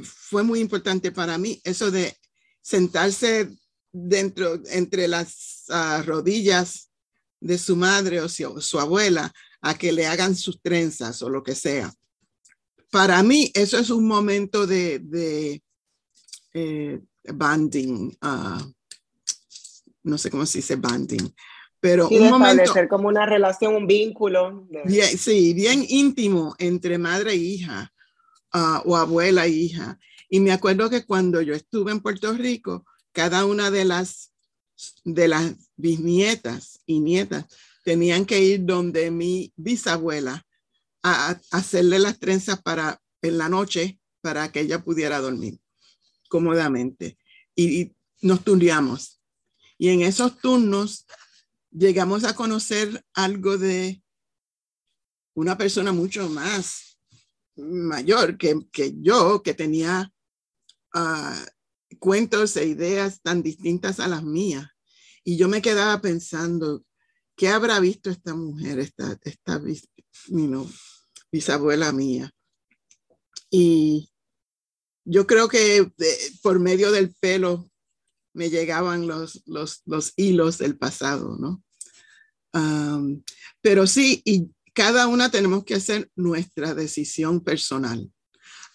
[0.00, 2.16] fue muy importante para mí eso de
[2.62, 3.48] sentarse
[3.92, 6.90] dentro, entre las ah, rodillas
[7.40, 11.54] de su madre o su, abuela a que le hagan sus trenzas o lo que
[11.54, 11.92] sea.
[12.90, 15.62] Para mí eso es un momento de, de
[16.54, 18.66] eh, banding, ah,
[20.02, 21.34] no sé cómo se dice banding,
[21.80, 24.66] pero un momento como una relación, un vínculo.
[25.18, 27.92] sí, bien íntimo entre madre e hija
[28.84, 29.98] o abuela e hija.
[30.28, 34.32] Y me acuerdo que cuando yo estuve en Puerto Rico, cada una de las,
[35.04, 37.46] de las bisnietas y nietas
[37.84, 40.44] tenían que ir donde mi bisabuela
[41.02, 45.58] a, hacerle las trenzas para en la noche para que ella pudiera dormir
[46.28, 47.16] cómodamente.
[47.54, 47.92] Y,
[48.22, 49.20] nos turneamos.
[49.76, 51.06] Y en esos turnos
[51.70, 54.02] llegamos a conocer algo de
[55.34, 56.85] una persona mucho más
[57.56, 58.58] mayor que,
[59.00, 60.12] yo, que tenía
[60.94, 61.46] ah,
[61.98, 64.68] cuentos e ideas tan distintas a las mías.
[65.24, 66.84] Y yo me quedaba pensando,
[67.36, 69.60] ¿qué habrá visto esta mujer, esta, esta
[71.32, 72.32] bisabuela mía?
[73.50, 74.10] Y
[75.04, 77.70] yo creo que eh, por medio del pelo
[78.34, 81.62] me llegaban los, los, los hilos del pasado, ¿no?
[83.60, 88.12] pero sí, y cada una tenemos que hacer nuestra decisión personal.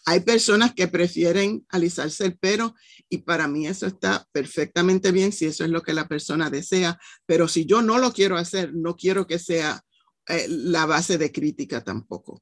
[0.07, 2.73] Hay personas que prefieren alisarse el pelo
[3.07, 6.99] y para mí eso está perfectamente bien si eso es lo que la persona desea,
[7.27, 9.79] pero si yo no lo quiero hacer, no quiero que sea
[10.27, 12.41] eh, la base de crítica tampoco.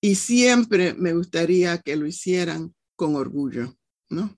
[0.00, 3.78] y siempre me gustaría que lo hicieran con orgullo,
[4.10, 4.36] ¿no?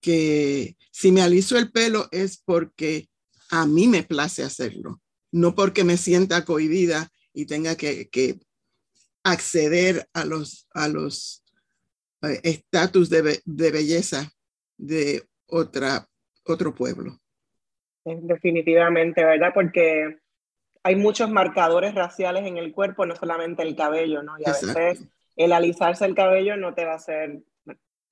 [0.00, 3.08] Que si me aliso el pelo es porque
[3.50, 5.00] a mí me place hacerlo,
[5.32, 8.40] no porque me sienta cohibida y tenga que, que
[9.22, 11.44] acceder a los a los
[12.22, 14.30] eh, estatus de, de, belleza
[14.76, 16.06] de otra,
[16.44, 17.18] otro pueblo.
[18.04, 19.52] Definitivamente, ¿verdad?
[19.54, 20.18] Porque
[20.82, 24.38] hay muchos marcadores raciales en el cuerpo, no solamente el cabello, ¿no?
[24.38, 27.42] Y a veces el alisarse el cabello no te va a hacer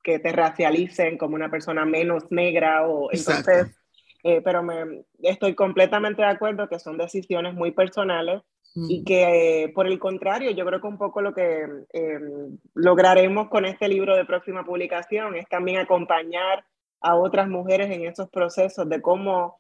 [0.02, 3.77] que te racialicen como una persona menos negra o entonces,
[4.24, 8.42] eh, pero me, estoy completamente de acuerdo que son decisiones muy personales
[8.74, 13.48] y que eh, por el contrario, yo creo que un poco lo que em, lograremos
[13.48, 16.64] con este libro de próxima publicación es también acompañar
[17.00, 19.59] a otras mujeres en esos procesos de cómo,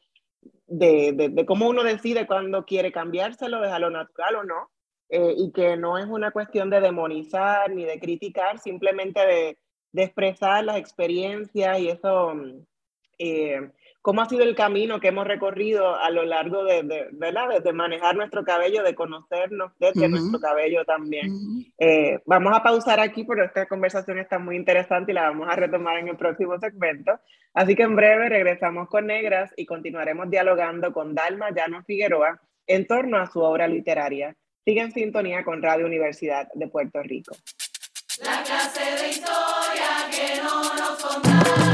[0.66, 4.70] de, de, cómo uno decide cuándo quiere cambiárselo, es a lo natural o no,
[5.08, 9.58] eh, y que no es una cuestión de demonizar ni de criticar, simplemente de,
[9.92, 12.34] de expresar las experiencias y eso
[13.18, 13.72] eh,
[14.08, 17.62] cómo ha sido el camino que hemos recorrido a lo largo de, de ¿verdad?
[17.62, 21.30] de manejar nuestro cabello, de conocernos desde nuestro cabello también.
[21.76, 25.56] Eh, vamos a pausar aquí porque esta conversación está muy interesante y la vamos a
[25.56, 27.20] retomar en el próximo segmento.
[27.52, 32.86] Así que en breve regresamos con Negras y continuaremos dialogando con Dalma Llano Figueroa en
[32.86, 34.34] torno a su obra literaria.
[34.64, 37.36] Sigue en sintonía con Radio Universidad de Puerto Rico.
[38.24, 41.67] La clase de historia que no nos contaron.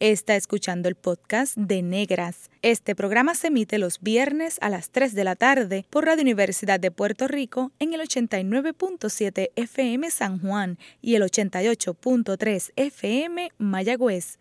[0.00, 2.50] Está escuchando el podcast de Negras.
[2.62, 6.80] Este programa se emite los viernes a las 3 de la tarde por Radio Universidad
[6.80, 14.38] de Puerto Rico en el 89.7 FM San Juan y el 88.3 FM Mayagüez.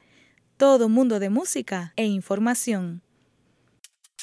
[0.55, 3.01] Todo mundo de música e información.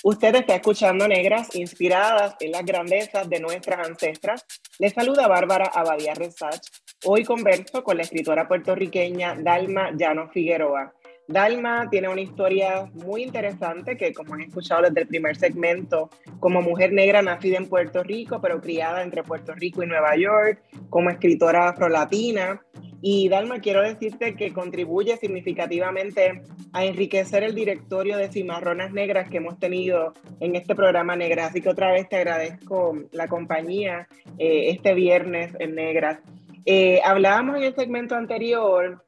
[0.02, 4.46] Usted está escuchando Negras inspiradas en las grandezas de nuestras ancestras.
[4.78, 6.62] Les saluda Bárbara Abadía Resach.
[7.04, 10.94] Hoy converso con la escritora puertorriqueña Dalma Llano Figueroa.
[11.28, 16.62] Dalma tiene una historia muy interesante que, como han escuchado desde el primer segmento, como
[16.62, 21.10] mujer negra nacida en Puerto Rico, pero criada entre Puerto Rico y Nueva York, como
[21.10, 22.62] escritora afrolatina.
[23.02, 29.38] Y Dalma, quiero decirte que contribuye significativamente a enriquecer el directorio de cimarronas negras que
[29.38, 31.46] hemos tenido en este programa Negra.
[31.46, 34.08] Así que otra vez te agradezco la compañía
[34.38, 36.20] eh, este viernes en Negras.
[36.64, 39.04] Eh, hablábamos en el segmento anterior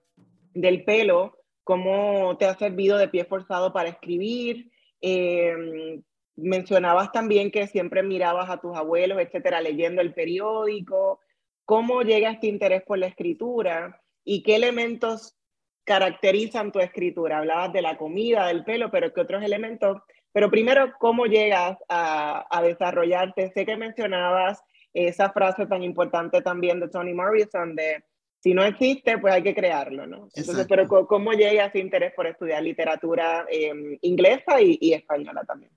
[0.55, 1.38] del pelo
[1.69, 4.71] cómo te ha servido de pie forzado para escribir.
[5.03, 6.01] Eh,
[6.35, 11.21] mencionabas también que siempre mirabas a tus abuelos, etcétera, leyendo el periódico.
[11.67, 15.37] ¿Cómo llega este interés por la escritura y qué elementos
[15.85, 17.37] caracterizan tu escritura?
[17.37, 20.01] Hablabas de la comida, del pelo, pero ¿qué otros elementos?
[20.33, 23.53] Pero primero, ¿cómo llegas a, a desarrollarte?
[23.53, 24.63] Sé que mencionabas
[24.95, 28.05] esa frase tan importante también de Toni Morrison de
[28.41, 30.29] si no existe, pues hay que crearlo, ¿no?
[30.35, 35.73] Entonces, pero ¿cómo llega ese interés por estudiar literatura em, inglesa y, española también?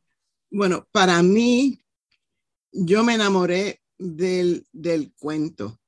[0.52, 1.84] Bueno, para mí,
[2.72, 4.66] yo me enamoré del,
[5.18, 5.80] cuento,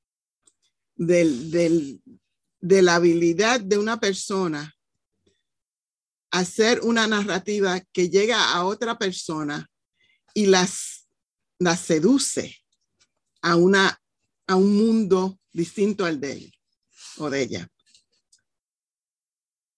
[0.95, 2.01] del,
[2.59, 4.73] de la habilidad de una persona
[6.31, 9.69] hacer una narrativa que llega a otra persona
[10.33, 11.07] y las,
[11.59, 12.57] las seduce
[13.43, 14.01] a, una,
[14.47, 16.53] a un mundo distinto al de él
[17.17, 17.69] o de ella.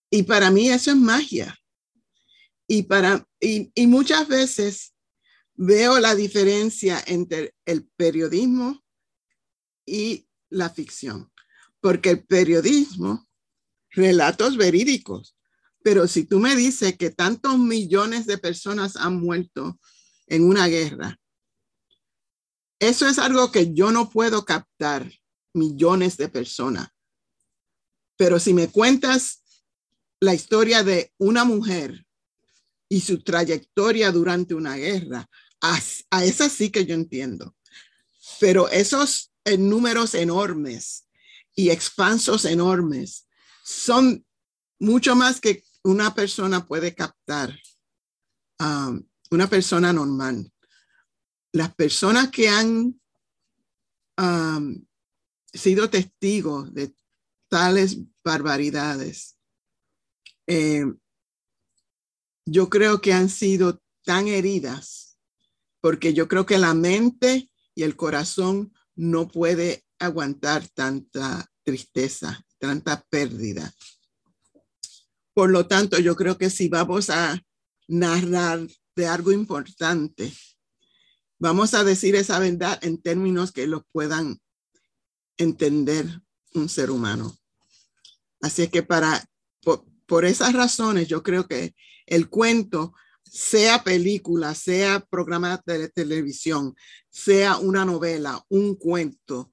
[0.10, 1.58] Y para mí eso es magia.
[2.68, 4.94] Y, para, y, muchas veces
[5.54, 8.84] veo la diferencia entre el periodismo
[9.86, 11.32] y la ficción,
[11.80, 13.28] porque el periodismo,
[13.92, 15.36] relatos verídicos,
[15.84, 19.80] pero si tú me dices que tantos millones de personas han muerto
[20.26, 21.20] en una guerra,
[22.80, 25.12] eso es algo que yo no puedo captar,
[25.54, 26.90] millones de personas.
[28.18, 29.44] Pero si me cuentas
[30.20, 32.06] la historia de una mujer
[32.90, 35.30] y su trayectoria durante una guerra,
[35.62, 37.56] a, esa sí que yo entiendo.
[38.40, 41.08] Pero esos eh, números enormes
[41.56, 43.28] y expansos enormes
[43.64, 44.26] son
[44.80, 47.58] mucho más que una persona puede captar,
[48.60, 50.52] um, una persona normal.
[51.52, 53.00] Las personas que han
[54.18, 54.86] um,
[55.54, 56.94] sido testigos de
[57.56, 59.38] tales barbaridades,
[60.46, 60.84] eh,
[62.46, 65.18] yo creo que han sido tan heridas
[65.80, 73.06] porque yo creo que la mente y el corazón no puede aguantar tanta tristeza, tanta
[73.10, 73.74] pérdida.
[75.34, 77.42] Por lo tanto, yo creo que si vamos a
[77.88, 80.34] narrar de algo importante,
[81.40, 84.42] vamos a decir esa verdad en términos que lo puedan
[85.38, 86.22] entender
[86.54, 87.38] un ser humano.
[88.42, 89.24] Así que para,
[89.62, 91.76] por, por esas razones, yo creo que
[92.06, 96.76] el cuento sea película, sea programa de televisión,
[97.10, 99.52] sea una novela, un cuento,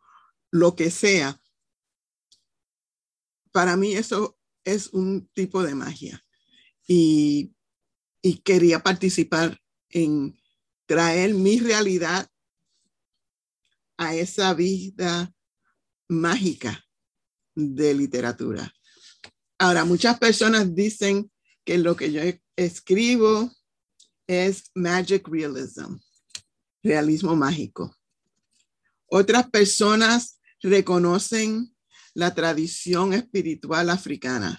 [0.50, 1.40] lo que sea,
[3.50, 6.22] para mí eso es un tipo de magia.
[6.86, 7.54] Y,
[8.22, 9.58] y quería participar
[9.88, 10.38] en
[10.86, 12.28] traer mi realidad
[13.96, 15.32] a esa vida
[16.08, 16.84] mágica
[17.54, 18.72] de literatura.
[19.58, 21.30] Ahora, muchas personas dicen
[21.64, 22.20] que lo que yo
[22.56, 23.50] escribo
[24.26, 25.96] es magic realism,
[26.82, 27.94] realismo mágico.
[29.06, 31.76] Otras personas reconocen
[32.14, 34.58] la tradición espiritual africana.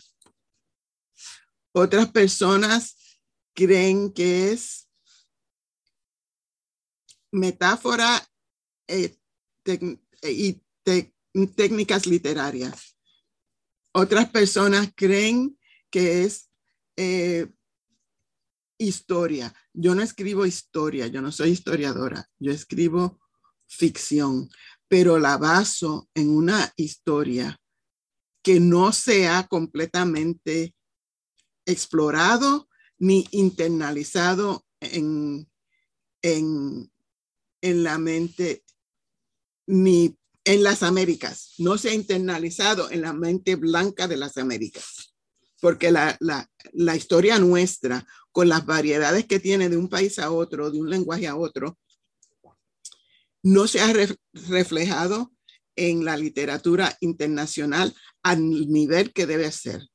[1.74, 3.20] Otras personas
[3.54, 4.88] creen que es
[7.32, 8.26] metáfora
[8.88, 9.18] eh,
[10.22, 10.62] y
[11.56, 12.98] técnicas literarias.
[13.94, 15.58] Otras personas creen
[15.90, 16.50] que es
[16.96, 17.48] eh,
[18.78, 19.54] historia.
[19.74, 23.20] Yo no escribo historia, yo no soy historiadora, yo escribo
[23.68, 24.50] ficción,
[24.88, 27.60] pero la baso en una historia
[28.44, 30.76] que no sea completamente
[31.66, 32.68] explorado
[33.00, 35.50] ni internalizado en,
[36.22, 36.92] en,
[37.62, 38.64] en la mente
[39.66, 45.14] ni en las Américas, no se ha internalizado en la mente blanca de las Américas,
[45.62, 50.70] porque la, la, historia nuestra con las variedades que tiene de un país a otro,
[50.70, 51.80] de un lenguaje a otro,
[53.42, 53.94] no se ha
[54.34, 55.32] reflejado
[55.76, 59.90] en la literatura internacional al nivel que debe ser.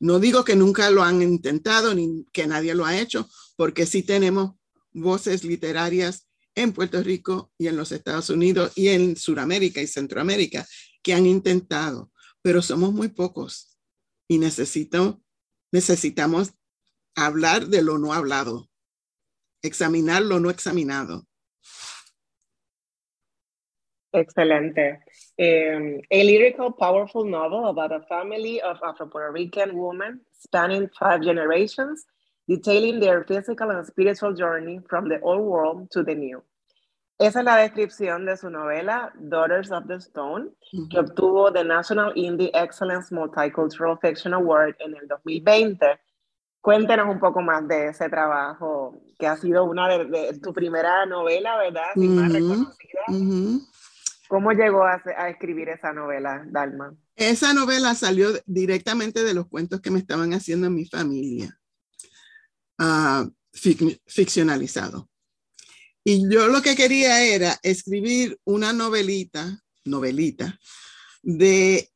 [0.00, 4.02] No digo que nunca lo han intentado ni que nadie lo ha hecho, porque sí
[4.02, 4.54] tenemos
[4.92, 6.23] voces literarias
[6.54, 10.64] en Puerto Rico y en los Estados Unidos y en Sudamérica y Centroamérica
[11.02, 12.10] que han intentado,
[12.42, 13.78] pero somos muy pocos
[14.28, 15.20] y necesito,
[15.72, 16.54] necesitamos
[17.14, 18.68] hablar de lo no hablado,
[19.62, 21.26] examinar lo no examinado.
[24.12, 25.00] Excelente.
[25.36, 32.04] Um, a lyrical, powerful novel about a family of Afro-Puerto Rican women spanning five generations,
[32.46, 36.42] detailing their physical and spiritual journey from the old world to the new.
[37.18, 40.50] Esa es la descripción de su novela Daughters of the Stone,
[40.90, 46.00] que obtuvo the National Indie Excellence Multicultural Fiction Award en el 2020
[46.64, 51.58] Cuéntenos un poco más de ese trabajo, que ha sido una de, tu primera novela,
[51.58, 51.94] ¿verdad?
[51.94, 53.02] más reconocida.
[54.28, 56.94] ¿Cómo llegó a, escribir esa novela, Dalma?
[57.16, 61.54] Esa novela salió directamente de los cuentos que me estaban haciendo en mi familia,
[62.78, 63.30] uh,
[64.06, 65.08] ficcionalizado.
[66.04, 70.58] Y yo lo que quería era escribir una novelita, novelita,
[71.22, 71.90] de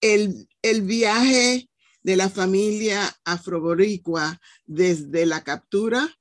[0.00, 1.68] el, el viaje
[2.02, 6.18] de la familia afroboricua desde la captura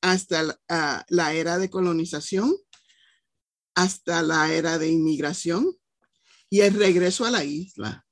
[0.00, 0.58] hasta
[1.08, 2.54] la, era de colonización,
[3.74, 5.76] hasta la era de inmigración
[6.50, 8.06] y el regreso a la isla.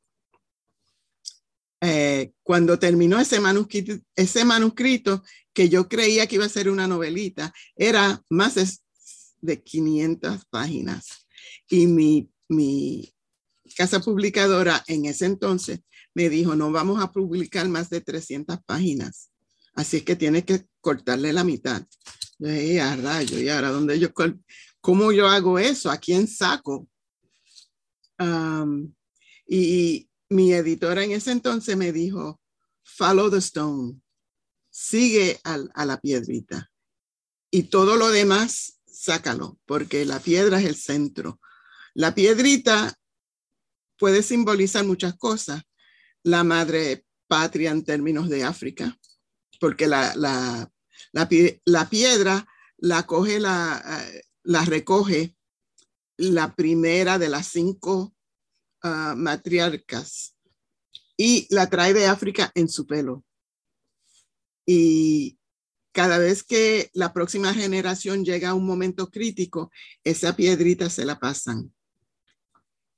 [1.81, 5.23] Eh, cuando terminó ese manuscrito, ese manuscrito,
[5.53, 8.83] que yo creía que iba a ser una novelita, era más
[9.41, 11.27] de 500 páginas.
[11.69, 13.13] Y mi, mi
[13.77, 15.81] casa publicadora en ese entonces
[16.15, 19.31] me dijo, no vamos a publicar más de 300 páginas.
[19.75, 21.87] Así es que tiene que cortarle la mitad.
[22.39, 24.09] Y a rayo, y ahora, ¿dónde yo,
[24.81, 25.91] ¿cómo yo hago eso?
[25.91, 26.89] ¿A quién saco?
[29.47, 32.41] y, mi editora en ese entonces me dijo,
[32.83, 34.01] follow the stone,
[34.71, 36.71] sigue a la piedrita.
[37.51, 41.41] Y todo lo demás, sácalo, porque la piedra es el centro.
[41.95, 42.95] La piedrita
[43.99, 45.63] puede simbolizar muchas cosas.
[46.23, 48.99] La madre patria en términos de África,
[49.61, 50.71] porque la, la,
[51.13, 51.29] la,
[51.89, 52.47] piedra
[52.77, 54.03] la coge, la,
[54.43, 55.37] la recoge
[56.17, 58.16] la primera de las cinco
[58.87, 60.37] uh, matriarcas
[61.17, 63.25] y la trae de África en su pelo.
[64.67, 65.39] Y
[65.93, 69.71] cada vez que la próxima generación llega a un momento crítico,
[70.05, 71.73] esa piedrita se la pasan.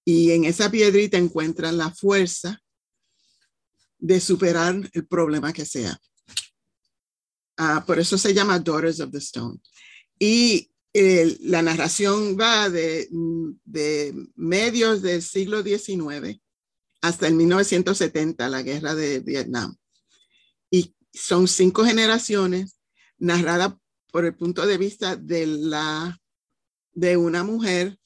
[0.04, 2.60] Y en esa piedrita encuentran la fuerza
[3.98, 5.98] de superar el problema que sea.
[7.56, 9.60] Ah, por eso se llama Daughters of the Stone.
[10.18, 10.70] Y
[11.40, 13.08] la narración va de,
[13.64, 16.40] de, medios del siglo XIX
[17.00, 19.76] hasta el 1970, la guerra de Vietnam.
[20.70, 22.80] Y son cinco generaciones
[23.18, 23.74] narradas
[24.10, 26.18] por el punto de vista de, la,
[26.92, 27.98] de una mujer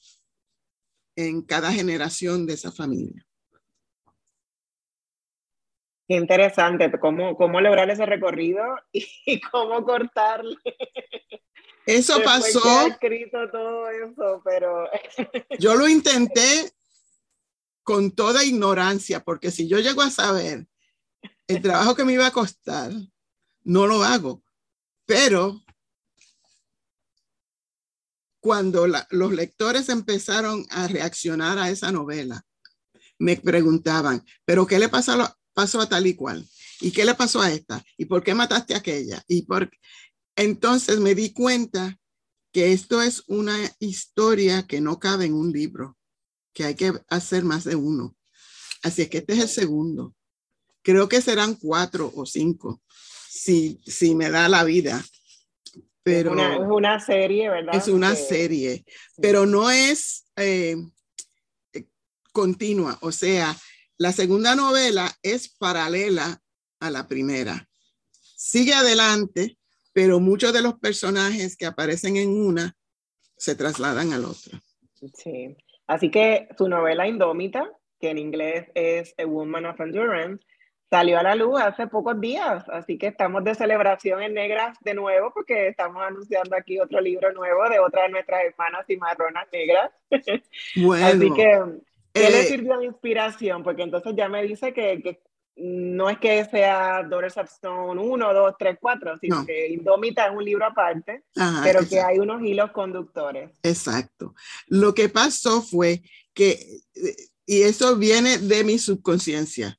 [1.15, 3.25] en cada generación de esa familia.
[6.07, 10.57] Qué interesante, cómo, cómo lograr ese recorrido y cómo cortarle.
[11.85, 12.87] Eso pasó.
[12.87, 14.89] escrito todo eso, pero.
[15.59, 16.71] yo lo intenté
[17.83, 20.67] con toda ignorancia, porque si yo llego a saber
[21.47, 22.91] el trabajo que me iba a costar,
[23.63, 24.41] no lo hago.
[25.05, 25.61] Pero
[28.39, 32.45] cuando los lectores empezaron a reaccionar a esa novela,
[33.19, 36.45] me preguntaban, ¿pero qué le pasó a, pasó a tal y cual?
[36.81, 37.83] ¿Y qué le pasó a esta?
[37.97, 39.23] ¿Y por qué mataste a aquella?
[39.27, 39.69] ¿Y por
[40.35, 41.99] entonces me di cuenta
[42.51, 45.97] que esto es una historia que no cabe en un libro,
[46.53, 48.15] que hay que hacer más de uno.
[48.83, 50.13] Así es que este es el segundo.
[50.83, 52.81] Creo que serán cuatro o cinco,
[53.29, 55.03] si, si me da la vida.
[56.03, 57.75] Pero es una, serie, ¿verdad?
[57.75, 58.83] Es una serie,
[59.21, 60.75] pero no es eh,
[62.33, 62.97] continua.
[63.01, 63.57] O sea,
[63.97, 66.41] la segunda novela es paralela
[66.81, 67.69] a la primera.
[68.35, 69.57] Sigue adelante,
[69.93, 72.75] pero muchos de los personajes que aparecen en una
[73.37, 74.59] se trasladan al otro.
[75.13, 75.55] Sí,
[75.87, 77.69] así que su novela Indómita,
[77.99, 80.43] que en inglés es A Woman of Endurance,
[80.89, 84.93] salió a la luz hace pocos días, así que estamos de celebración en negras de
[84.93, 89.47] nuevo porque estamos anunciando aquí otro libro nuevo de otra de nuestras hermanas y marronas
[89.51, 89.91] negras.
[90.75, 91.05] Bueno.
[91.05, 91.61] así que,
[92.13, 93.63] ¿qué le eh, sirvió de inspiración?
[93.63, 95.19] Porque entonces ya me dice que, que
[95.55, 100.35] no es que sea Daughters of Stone 1, 2, 3, 4, sino que Indómita es
[100.35, 101.23] un libro aparte,
[101.63, 103.51] pero que hay unos hilos conductores.
[103.61, 104.33] Exacto.
[104.67, 106.01] Lo que pasó fue
[106.33, 106.81] que,
[107.45, 109.77] y eso viene de mi subconsciencia,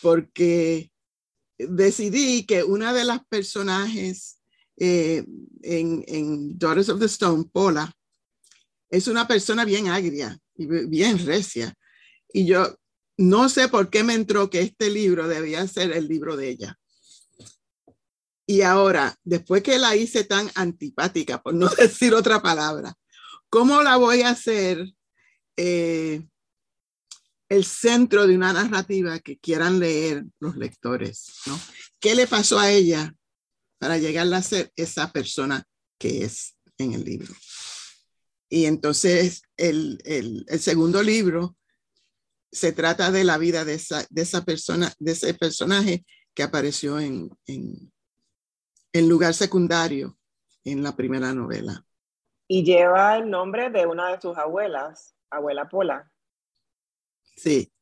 [0.00, 0.90] porque
[1.58, 4.40] decidí que una de las personajes
[4.76, 5.24] eh,
[5.62, 7.92] en, en Daughters of the Stone, Paula,
[8.88, 11.74] es una persona bien agria y bien recia.
[12.32, 12.76] Y yo
[13.20, 16.78] no sé por qué me entró que este libro debía ser el libro de ella.
[18.46, 22.94] Y ahora, después que la hice tan antipática, por no decir otra palabra,
[23.50, 24.90] ¿cómo la voy a hacer
[25.58, 26.26] eh,
[27.50, 31.26] el centro de una narrativa que quieran leer los lectores?
[32.00, 33.14] ¿Qué le pasó a ella
[33.78, 35.62] para llegar a ser esa persona
[35.98, 37.34] que es en el libro?
[38.48, 41.54] Y entonces el segundo libro
[42.52, 46.98] se trata de la vida de esa, de esa persona, de ese personaje que apareció
[46.98, 50.18] en, en, lugar secundario
[50.64, 51.84] en la primera novela.
[52.48, 56.10] Y lleva el nombre de una de sus abuelas, abuela Pola.
[57.36, 57.72] Sí.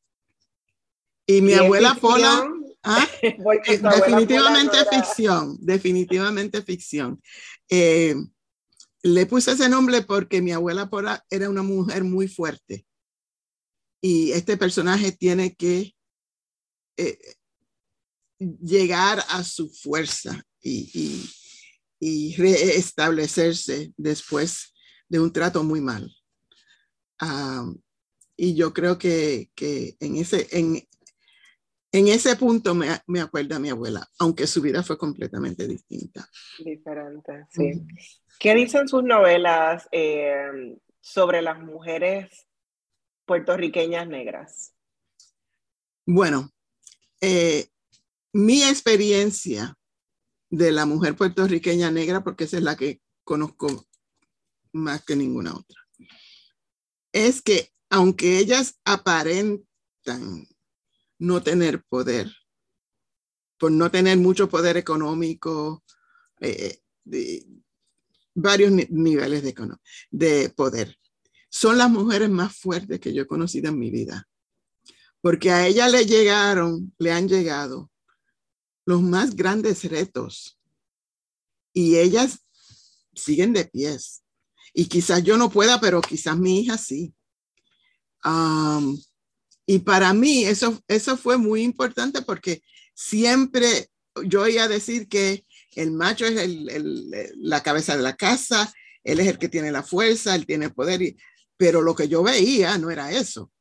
[1.25, 2.43] Y mi abuela Pola,
[2.83, 3.07] ¿ah?
[3.21, 7.21] definitivamente ficción, definitivamente ficción.
[7.67, 8.15] Eh,
[9.01, 12.85] le puse ese nombre porque mi abuela Pola era una mujer muy fuerte
[14.01, 15.93] y este personaje tiene que
[16.97, 17.17] eh,
[18.39, 21.29] llegar a su fuerza y,
[21.99, 24.73] y, reestablecerse después
[25.07, 26.09] de un trato muy mal.
[28.37, 30.81] y yo creo que, que, en, ese, en,
[31.91, 36.25] en ese punto me, me acuerda a mi abuela, aunque su vida fue completamente distinta.
[36.63, 37.85] Diferente, sí.
[38.39, 42.48] ¿Qué dicen sus novelas eh, sobre las mujeres
[43.29, 44.73] puertorriqueñas negras?
[46.03, 46.49] Bueno,
[47.21, 47.69] eh,
[48.33, 49.77] mi experiencia
[50.49, 53.85] de la mujer puertorriqueña negra, porque esa es la que conozco
[54.71, 55.79] más que ninguna otra,
[57.11, 60.47] es que aunque ellas aparentan
[61.19, 62.35] no tener poder,
[63.59, 65.83] por no tener mucho poder económico,
[66.41, 67.45] eh, de
[68.33, 69.53] varios niveles de,
[70.09, 70.97] de poder,
[71.49, 74.27] son las mujeres más fuertes que yo he conocido en mi vida.
[75.21, 77.91] Porque a ellas le llegaron, le han llegado
[78.85, 80.59] los más grandes retos
[81.73, 82.39] y ellas
[83.13, 84.23] siguen de pies.
[84.73, 87.13] Y quizás yo no pueda, pero quizás mi hija sí.
[89.65, 92.61] y para mí eso, eso fue muy importante porque
[92.93, 93.89] siempre
[94.25, 95.45] yo iba a decir que
[95.75, 96.35] el macho es
[97.35, 98.73] la cabeza de la casa,
[99.03, 101.17] él es el que tiene la fuerza, él tiene poder, y,
[101.59, 103.51] pero lo que yo veía no era eso.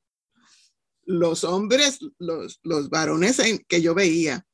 [1.05, 4.47] Los hombres, los, los varones que yo veía,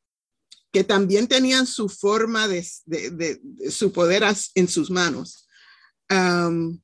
[0.73, 2.67] que también tenían su forma de,
[3.71, 4.25] su poder
[4.55, 5.47] en sus manos,
[6.09, 6.81] eran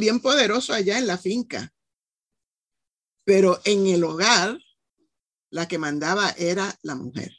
[0.00, 1.72] bien poderosos allá en la finca,
[3.24, 4.58] pero en el hogar
[5.50, 7.32] la que mandaba era la mujer.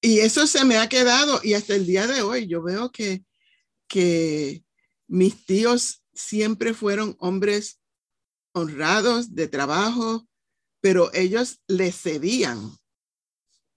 [0.00, 3.22] Y eso se me ha quedado y hasta el día de hoy yo veo que,
[3.86, 4.64] que
[5.06, 7.80] mis tíos siempre fueron hombres
[8.52, 10.26] honrados de trabajo,
[10.80, 12.70] pero ellos le cedían,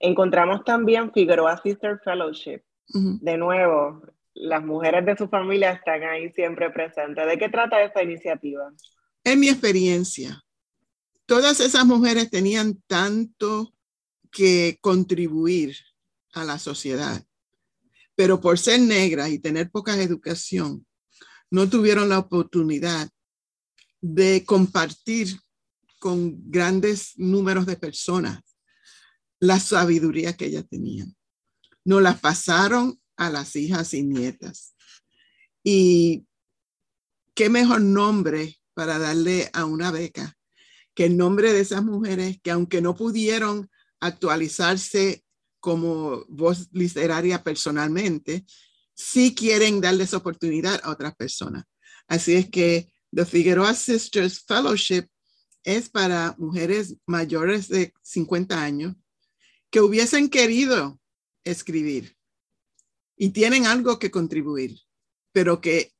[0.00, 2.62] Encontramos también Figueroa Sister Fellowship.
[2.88, 4.02] De nuevo,
[4.34, 7.24] las mujeres de su familia están ahí siempre presentes.
[7.26, 8.72] ¿De qué trata esta iniciativa?
[9.22, 10.42] En mi experiencia,
[11.26, 13.74] todas esas mujeres tenían tanto
[14.32, 15.76] que contribuir
[16.32, 17.22] a la sociedad,
[18.16, 20.86] pero por ser negras y tener poca educación,
[21.50, 23.08] no tuvieron la oportunidad
[24.00, 25.38] de compartir
[25.98, 28.40] con grandes números de personas
[29.40, 31.06] la sabiduría que ella tenía.
[31.84, 34.74] Nos las pasaron a las hijas y nietas.
[35.64, 36.26] Y
[37.34, 40.36] qué mejor nombre para darle a una beca
[40.94, 43.70] que el nombre de esas mujeres que aunque no pudieron
[44.00, 45.24] actualizarse
[45.58, 48.44] como voz literaria personalmente,
[48.94, 51.64] sí quieren darles oportunidad a otras personas.
[52.08, 55.06] Así es que The Figueroa Sisters Fellowship
[55.64, 58.96] es para mujeres mayores de 50 años
[59.70, 61.00] que hubiesen querido
[61.44, 62.16] escribir
[63.16, 64.78] y tienen algo que contribuir,
[65.32, 65.92] pero que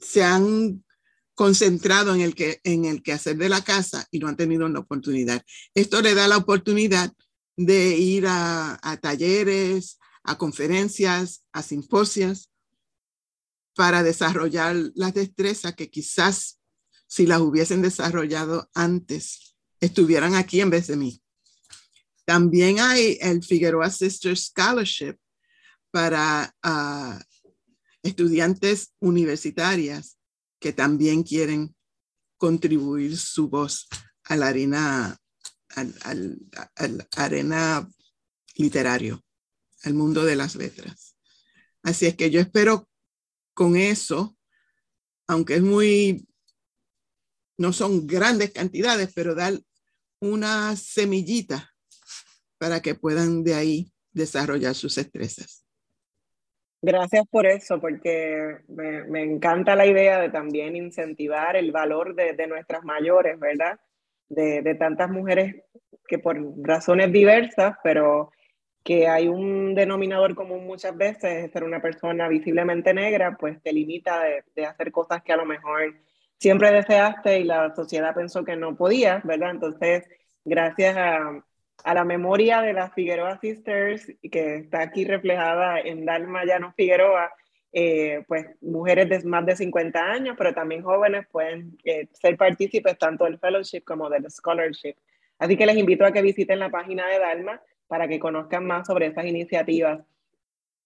[0.00, 0.84] se han
[1.34, 4.80] concentrado en el, que, en el quehacer de la casa y no han tenido la
[4.80, 5.44] oportunidad.
[5.74, 7.12] Esto le da la oportunidad
[7.56, 12.50] de ir a, a talleres, a conferencias, a simposios,
[13.74, 16.58] para desarrollar las destrezas que quizás
[17.06, 21.22] si las hubiesen desarrollado antes, estuvieran aquí en vez de mí.
[22.28, 25.16] También hay el Figueroa Sisters Scholarship
[25.90, 27.18] para ah,
[28.02, 30.18] estudiantes universitarias
[30.60, 31.74] que también quieren
[32.36, 33.88] contribuir su voz
[34.24, 35.16] a la arena,
[35.74, 37.88] al, arena
[38.56, 39.24] literario,
[39.84, 41.16] al mundo de las letras.
[41.82, 42.90] Así es que yo espero
[43.54, 44.36] con eso,
[45.26, 46.28] aunque es muy,
[47.56, 49.58] no son grandes cantidades, pero dar
[50.20, 51.74] una semillita
[52.58, 55.64] para que puedan de ahí desarrollar sus destrezas.
[56.80, 62.34] Gracias por eso, porque me, me, encanta la idea de también incentivar el valor de,
[62.34, 63.80] de nuestras mayores, ¿verdad?
[64.28, 65.56] De, de, tantas mujeres
[66.06, 68.30] que por razones diversas, pero
[68.84, 74.22] que hay un denominador común muchas veces, ser una persona visiblemente negra, pues te limita
[74.22, 75.96] de, de hacer cosas que a lo mejor
[76.38, 79.50] siempre deseaste y la sociedad pensó que no podías, ¿verdad?
[79.50, 80.04] Entonces,
[80.44, 81.44] gracias a,
[81.84, 87.32] a la memoria de las Figueroa Sisters, que está aquí reflejada en Dalma Llano Figueroa,
[87.72, 92.98] eh, pues mujeres de más de 50 años, pero también jóvenes pueden eh, ser partícipes
[92.98, 94.94] tanto del fellowship como del scholarship.
[95.38, 98.86] Así que les invito a que visiten la página de Dalma para que conozcan más
[98.86, 100.00] sobre esas iniciativas.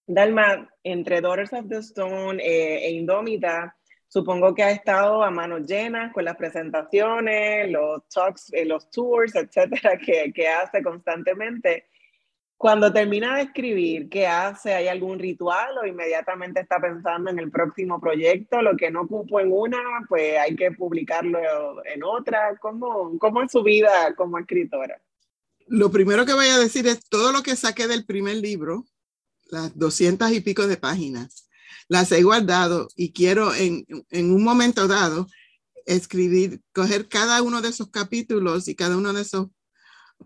[0.05, 3.75] Dalma, entre Daughters of the Stone eh, e Indómita,
[4.13, 9.33] supongo que ha estado a manos llenas con las presentaciones, los talks, eh, los tours,
[9.33, 9.97] etcétera,
[10.35, 11.87] que, hace constantemente.
[12.55, 14.75] Cuando termina de escribir, ¿qué hace?
[14.75, 18.61] ¿Hay algún ritual o inmediatamente está pensando en el próximo proyecto?
[18.61, 21.39] Lo que no cupo en una, pues hay que publicarlo
[21.83, 22.55] en otra.
[22.61, 25.01] ¿Cómo, cómo es su vida como escritora?
[25.65, 28.85] Lo primero que voy a decir es todo lo que saqué del primer libro,
[29.49, 31.42] las doscientas y pico de páginas,
[31.93, 35.27] las he guardado y quiero en, en un momento dado
[35.85, 39.49] escribir, coger cada uno de esos capítulos y cada uno de esos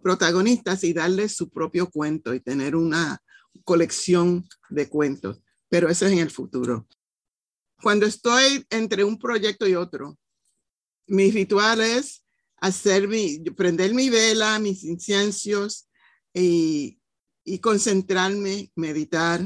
[0.02, 3.22] protagonistas y darles su propio cuento y tener una
[3.66, 6.88] colección de cuentos, pero eso es en el futuro.
[7.84, 10.18] Cuando estoy entre un proyecto y otro,
[11.06, 12.24] mi ritual es
[12.62, 15.90] hacer mi, prender mi vela, mis inciensos
[16.34, 17.02] y,
[17.44, 19.42] y concentrarme, meditar.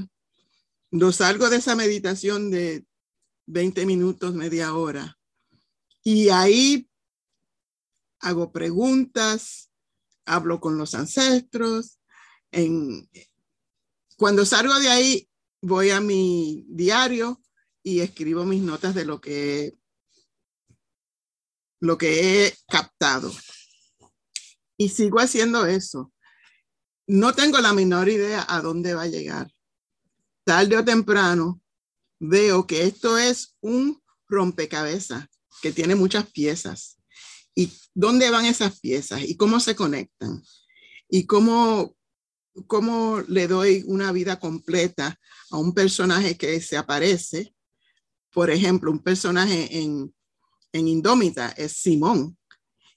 [0.92, 2.86] No salgo de esa meditación de
[3.48, 5.18] 20 minutos, media hora.
[6.04, 6.90] Y ahí
[8.20, 9.72] hago preguntas,
[10.26, 12.00] hablo con los ancestros.
[12.52, 13.10] En,
[14.18, 15.30] cuando salgo de ahí,
[15.62, 17.42] voy a mi diario
[17.84, 19.78] y escribo mis notas de lo que,
[21.80, 23.32] lo que he captado.
[24.76, 26.12] Y sigo haciendo eso.
[27.08, 29.52] No tengo la menor idea a dónde va a llegar.
[30.44, 31.62] Tarde o temprano
[32.20, 35.28] veo que esto es un rompecabezas
[35.62, 36.98] que tiene muchas piezas
[37.54, 40.42] y dónde van esas piezas y cómo se conectan
[41.10, 41.96] y cómo,
[42.68, 45.20] cómo le doy una vida completa
[45.52, 47.54] a un personaje que se aparece.
[48.32, 50.14] Por ejemplo, un personaje en,
[50.72, 52.38] en Indómita es Simón.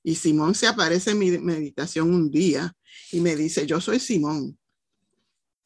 [0.03, 2.75] Y Simón se aparece en mi meditación un día
[3.11, 4.57] y me dice, yo soy Simón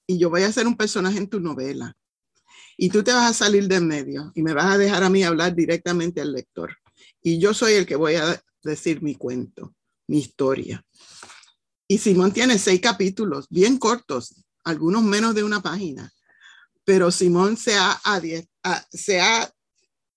[0.08, 1.94] y yo voy a ser un personaje en tu novela.
[2.78, 5.10] Y tú te vas a salir de en medio y me vas a dejar a
[5.10, 6.76] mí hablar directamente al lector.
[7.22, 9.74] Y yo soy el que voy a decir mi cuento,
[10.06, 10.82] mi historia.
[11.86, 16.10] Y Simón tiene seis capítulos, bien cortos, algunos menos de una página,
[16.84, 18.00] pero Simón se ha,
[18.90, 19.52] se ha,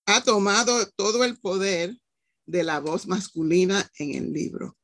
[0.06, 1.98] ha tomado todo el poder
[2.46, 4.78] de la voz masculina en el libro.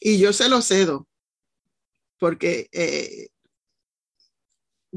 [0.00, 1.06] Y yo se lo cedo,
[2.18, 3.28] porque, eh,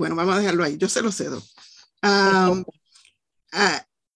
[0.01, 1.43] bueno, vamos a dejarlo ahí, yo se lo cedo.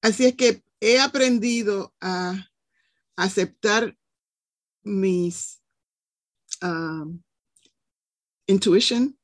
[0.02, 2.50] Así es que he aprendido a
[3.16, 3.96] aceptar
[4.84, 5.62] mis
[6.64, 7.22] um,
[8.48, 9.16] intuition,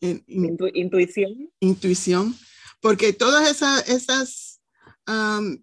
[0.00, 1.52] intuición.
[1.60, 2.34] Intuición,
[2.80, 4.62] porque todas esas, esas
[5.06, 5.62] um,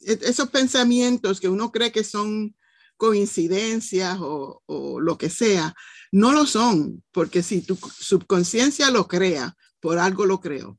[0.00, 2.54] esos pensamientos que uno cree que son
[2.98, 5.74] coincidencias o, o, lo que sea,
[6.12, 10.78] no lo son, porque si tu subconsciencia lo crea, por algo lo creo.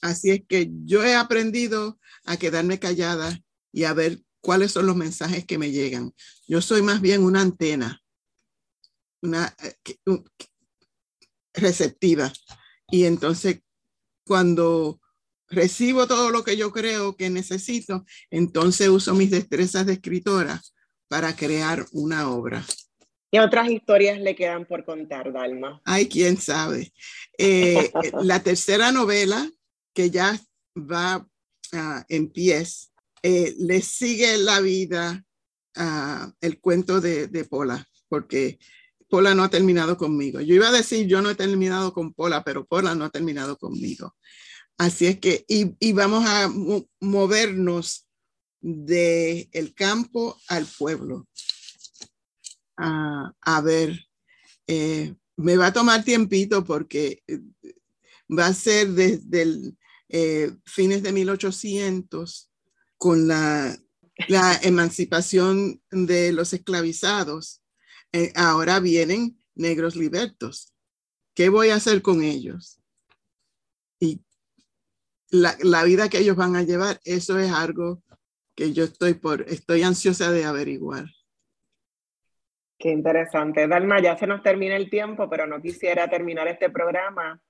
[0.00, 3.40] Así es que yo he aprendido a quedarme callada
[3.72, 6.12] y a ver cuáles son los mensajes que me llegan.
[6.46, 8.02] Yo soy más bien una antena,
[9.22, 9.76] una eh,
[11.54, 12.32] receptiva.
[12.90, 13.60] Y entonces,
[14.24, 15.00] cuando
[15.48, 20.60] recibo todo lo que yo creo que necesito, entonces uso mis destrezas de escritora
[21.08, 22.64] para crear una obra.
[23.32, 25.80] ¿Qué otras historias le quedan por contar, Dalma?
[25.86, 26.92] Ay, quién sabe.
[27.38, 27.90] Eh,
[28.22, 29.50] la tercera novela,
[29.94, 30.38] que ya
[30.76, 31.26] va
[31.72, 35.24] uh, en pies, eh, le sigue la vida
[35.74, 38.58] a el cuento de, de Pola, porque
[39.08, 40.42] Pola no ha terminado conmigo.
[40.42, 43.56] Yo iba a decir, yo no he terminado con Pola, pero Pola no ha terminado
[43.56, 44.14] conmigo.
[44.76, 46.50] Así es que, y, y vamos a
[47.00, 48.06] movernos
[48.60, 51.26] del el campo al pueblo.
[52.84, 54.08] A, ver,
[54.66, 57.40] eh, me va a tomar tiempito porque eh,
[58.28, 59.78] va a ser desde el
[60.08, 62.50] eh, fines de 1800
[62.98, 63.78] con la,
[64.62, 67.62] emancipación de los esclavizados,
[68.34, 70.74] ahora vienen negros libertos.
[71.34, 72.78] ¿Qué voy a hacer con ellos?
[73.98, 74.22] Y
[75.30, 78.02] la, la, vida que ellos van a llevar, eso es algo
[78.54, 81.06] que yo estoy por, estoy ansiosa de averiguar.
[82.82, 83.68] Qué interesante.
[83.68, 87.40] Dalma, ya se nos termina el tiempo, pero no quisiera terminar este programa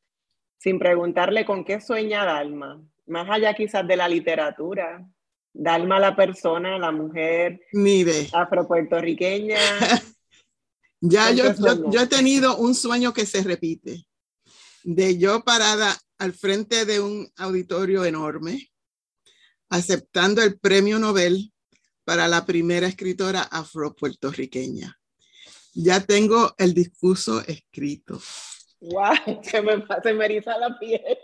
[0.59, 5.09] sin preguntarle con qué sueña Dalma, más allá quizás de la literatura,
[5.55, 8.29] Dalma la persona, la mujer Mire.
[8.31, 9.57] afropuertorriqueña.
[11.01, 14.05] ya yo, yo, yo, he tenido un sueño que se repite,
[14.85, 18.69] de yo parada al frente de un auditorio enorme,
[19.71, 21.55] aceptando el premio Nobel
[22.05, 24.99] para la primera escritora afropuertorriqueña.
[25.75, 28.21] Ya tengo el discurso escrito.
[28.81, 29.41] ¡Wow!
[29.43, 31.19] Se me, se me eriza la piel.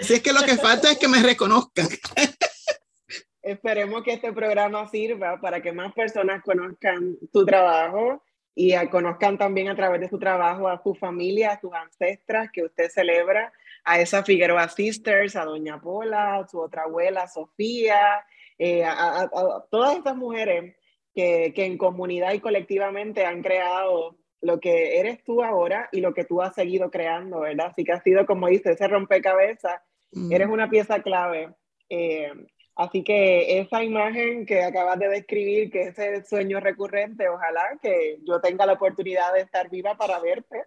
[0.00, 1.88] Si es que lo que falta es que me reconozcan.
[3.42, 8.22] Esperemos que este programa sirva para que más personas conozcan tu trabajo
[8.54, 12.62] y conozcan también a través de su trabajo a su familia, a sus ancestras que
[12.62, 13.52] usted celebra,
[13.84, 18.24] a esa Figueroa Sisters, a Doña Pola, a su otra abuela Sofía,
[18.58, 19.28] eh, a,
[19.70, 20.74] todas estas mujeres
[21.14, 26.12] que, que en comunidad y colectivamente han creado lo que eres tú ahora y lo
[26.12, 27.68] que tú has seguido creando, ¿verdad?
[27.70, 29.80] Así que ha sido, como dice, ese rompecabezas,
[30.12, 30.32] mm.
[30.32, 31.54] eres una pieza clave.
[31.88, 32.30] Eh,
[32.76, 38.18] Así que esa imagen que acabas de describir, que es el sueño recurrente, ojalá que
[38.26, 40.64] yo tenga la oportunidad de estar viva para verte.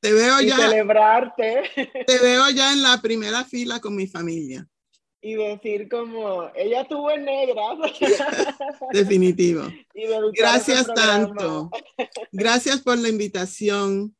[0.00, 0.56] Te veo y ya.
[0.56, 1.62] Celebrarte.
[2.06, 4.66] Te veo ya en la primera fila con mi familia.
[5.22, 7.62] Y decir como, ella estuvo en negra.
[8.92, 9.62] Definitivo.
[10.32, 11.70] Gracias tanto.
[12.32, 14.16] Gracias por la invitación.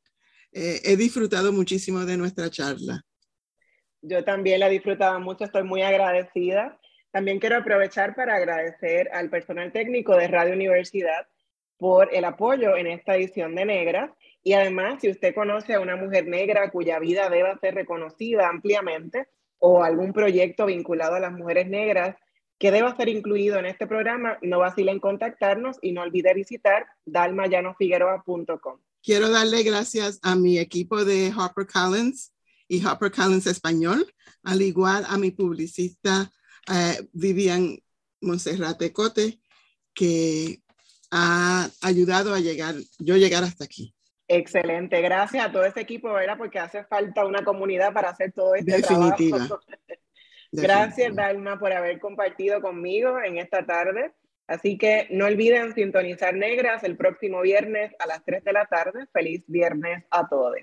[0.52, 3.02] Eh, he disfrutado muchísimo de nuestra charla.
[4.02, 6.78] Yo también la he disfrutado mucho, estoy muy agradecida
[7.10, 11.26] también quiero aprovechar para agradecer al personal técnico de Radio Universidad
[11.76, 14.10] por el apoyo en esta edición de Negras.
[14.42, 19.26] Y además, si usted conoce a una mujer negra cuya vida deba ser reconocida ampliamente
[19.60, 22.16] o algún proyecto vinculado a las mujeres negras
[22.58, 26.86] que deba ser incluido en este programa, no vacile en contactarnos y no olvide visitar
[27.06, 28.80] dalmayanofigueroa.com.
[29.02, 32.34] Quiero darle gracias a mi equipo de HarperCollins
[32.68, 34.06] y HarperCollins Español,
[34.42, 36.30] al igual a mi publicista
[36.70, 37.78] eh, Vivian
[38.20, 39.40] Monserrate Cote,
[39.94, 40.62] que
[41.10, 43.94] ha ayudado a llegar, yo llegar hasta aquí.
[44.32, 46.38] Excelente, gracias a todo ese equipo, ¿verdad?
[46.38, 49.38] Porque hace falta una comunidad para hacer todo este Definitiva.
[49.38, 49.60] trabajo.
[50.52, 54.12] Gracias, Dalma, por haber compartido conmigo en esta tarde.
[54.46, 59.06] Así que no olviden sintonizar Negras el próximo viernes a las 3 de la tarde.
[59.12, 60.54] Feliz viernes a todos.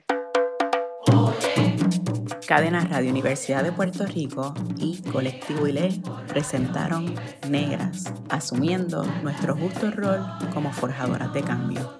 [2.48, 5.90] Cadena Radio Universidad de Puerto Rico y Colectivo ILE
[6.30, 7.14] presentaron
[7.50, 10.22] Negras, asumiendo nuestro justo rol
[10.54, 12.00] como forjadoras de cambio.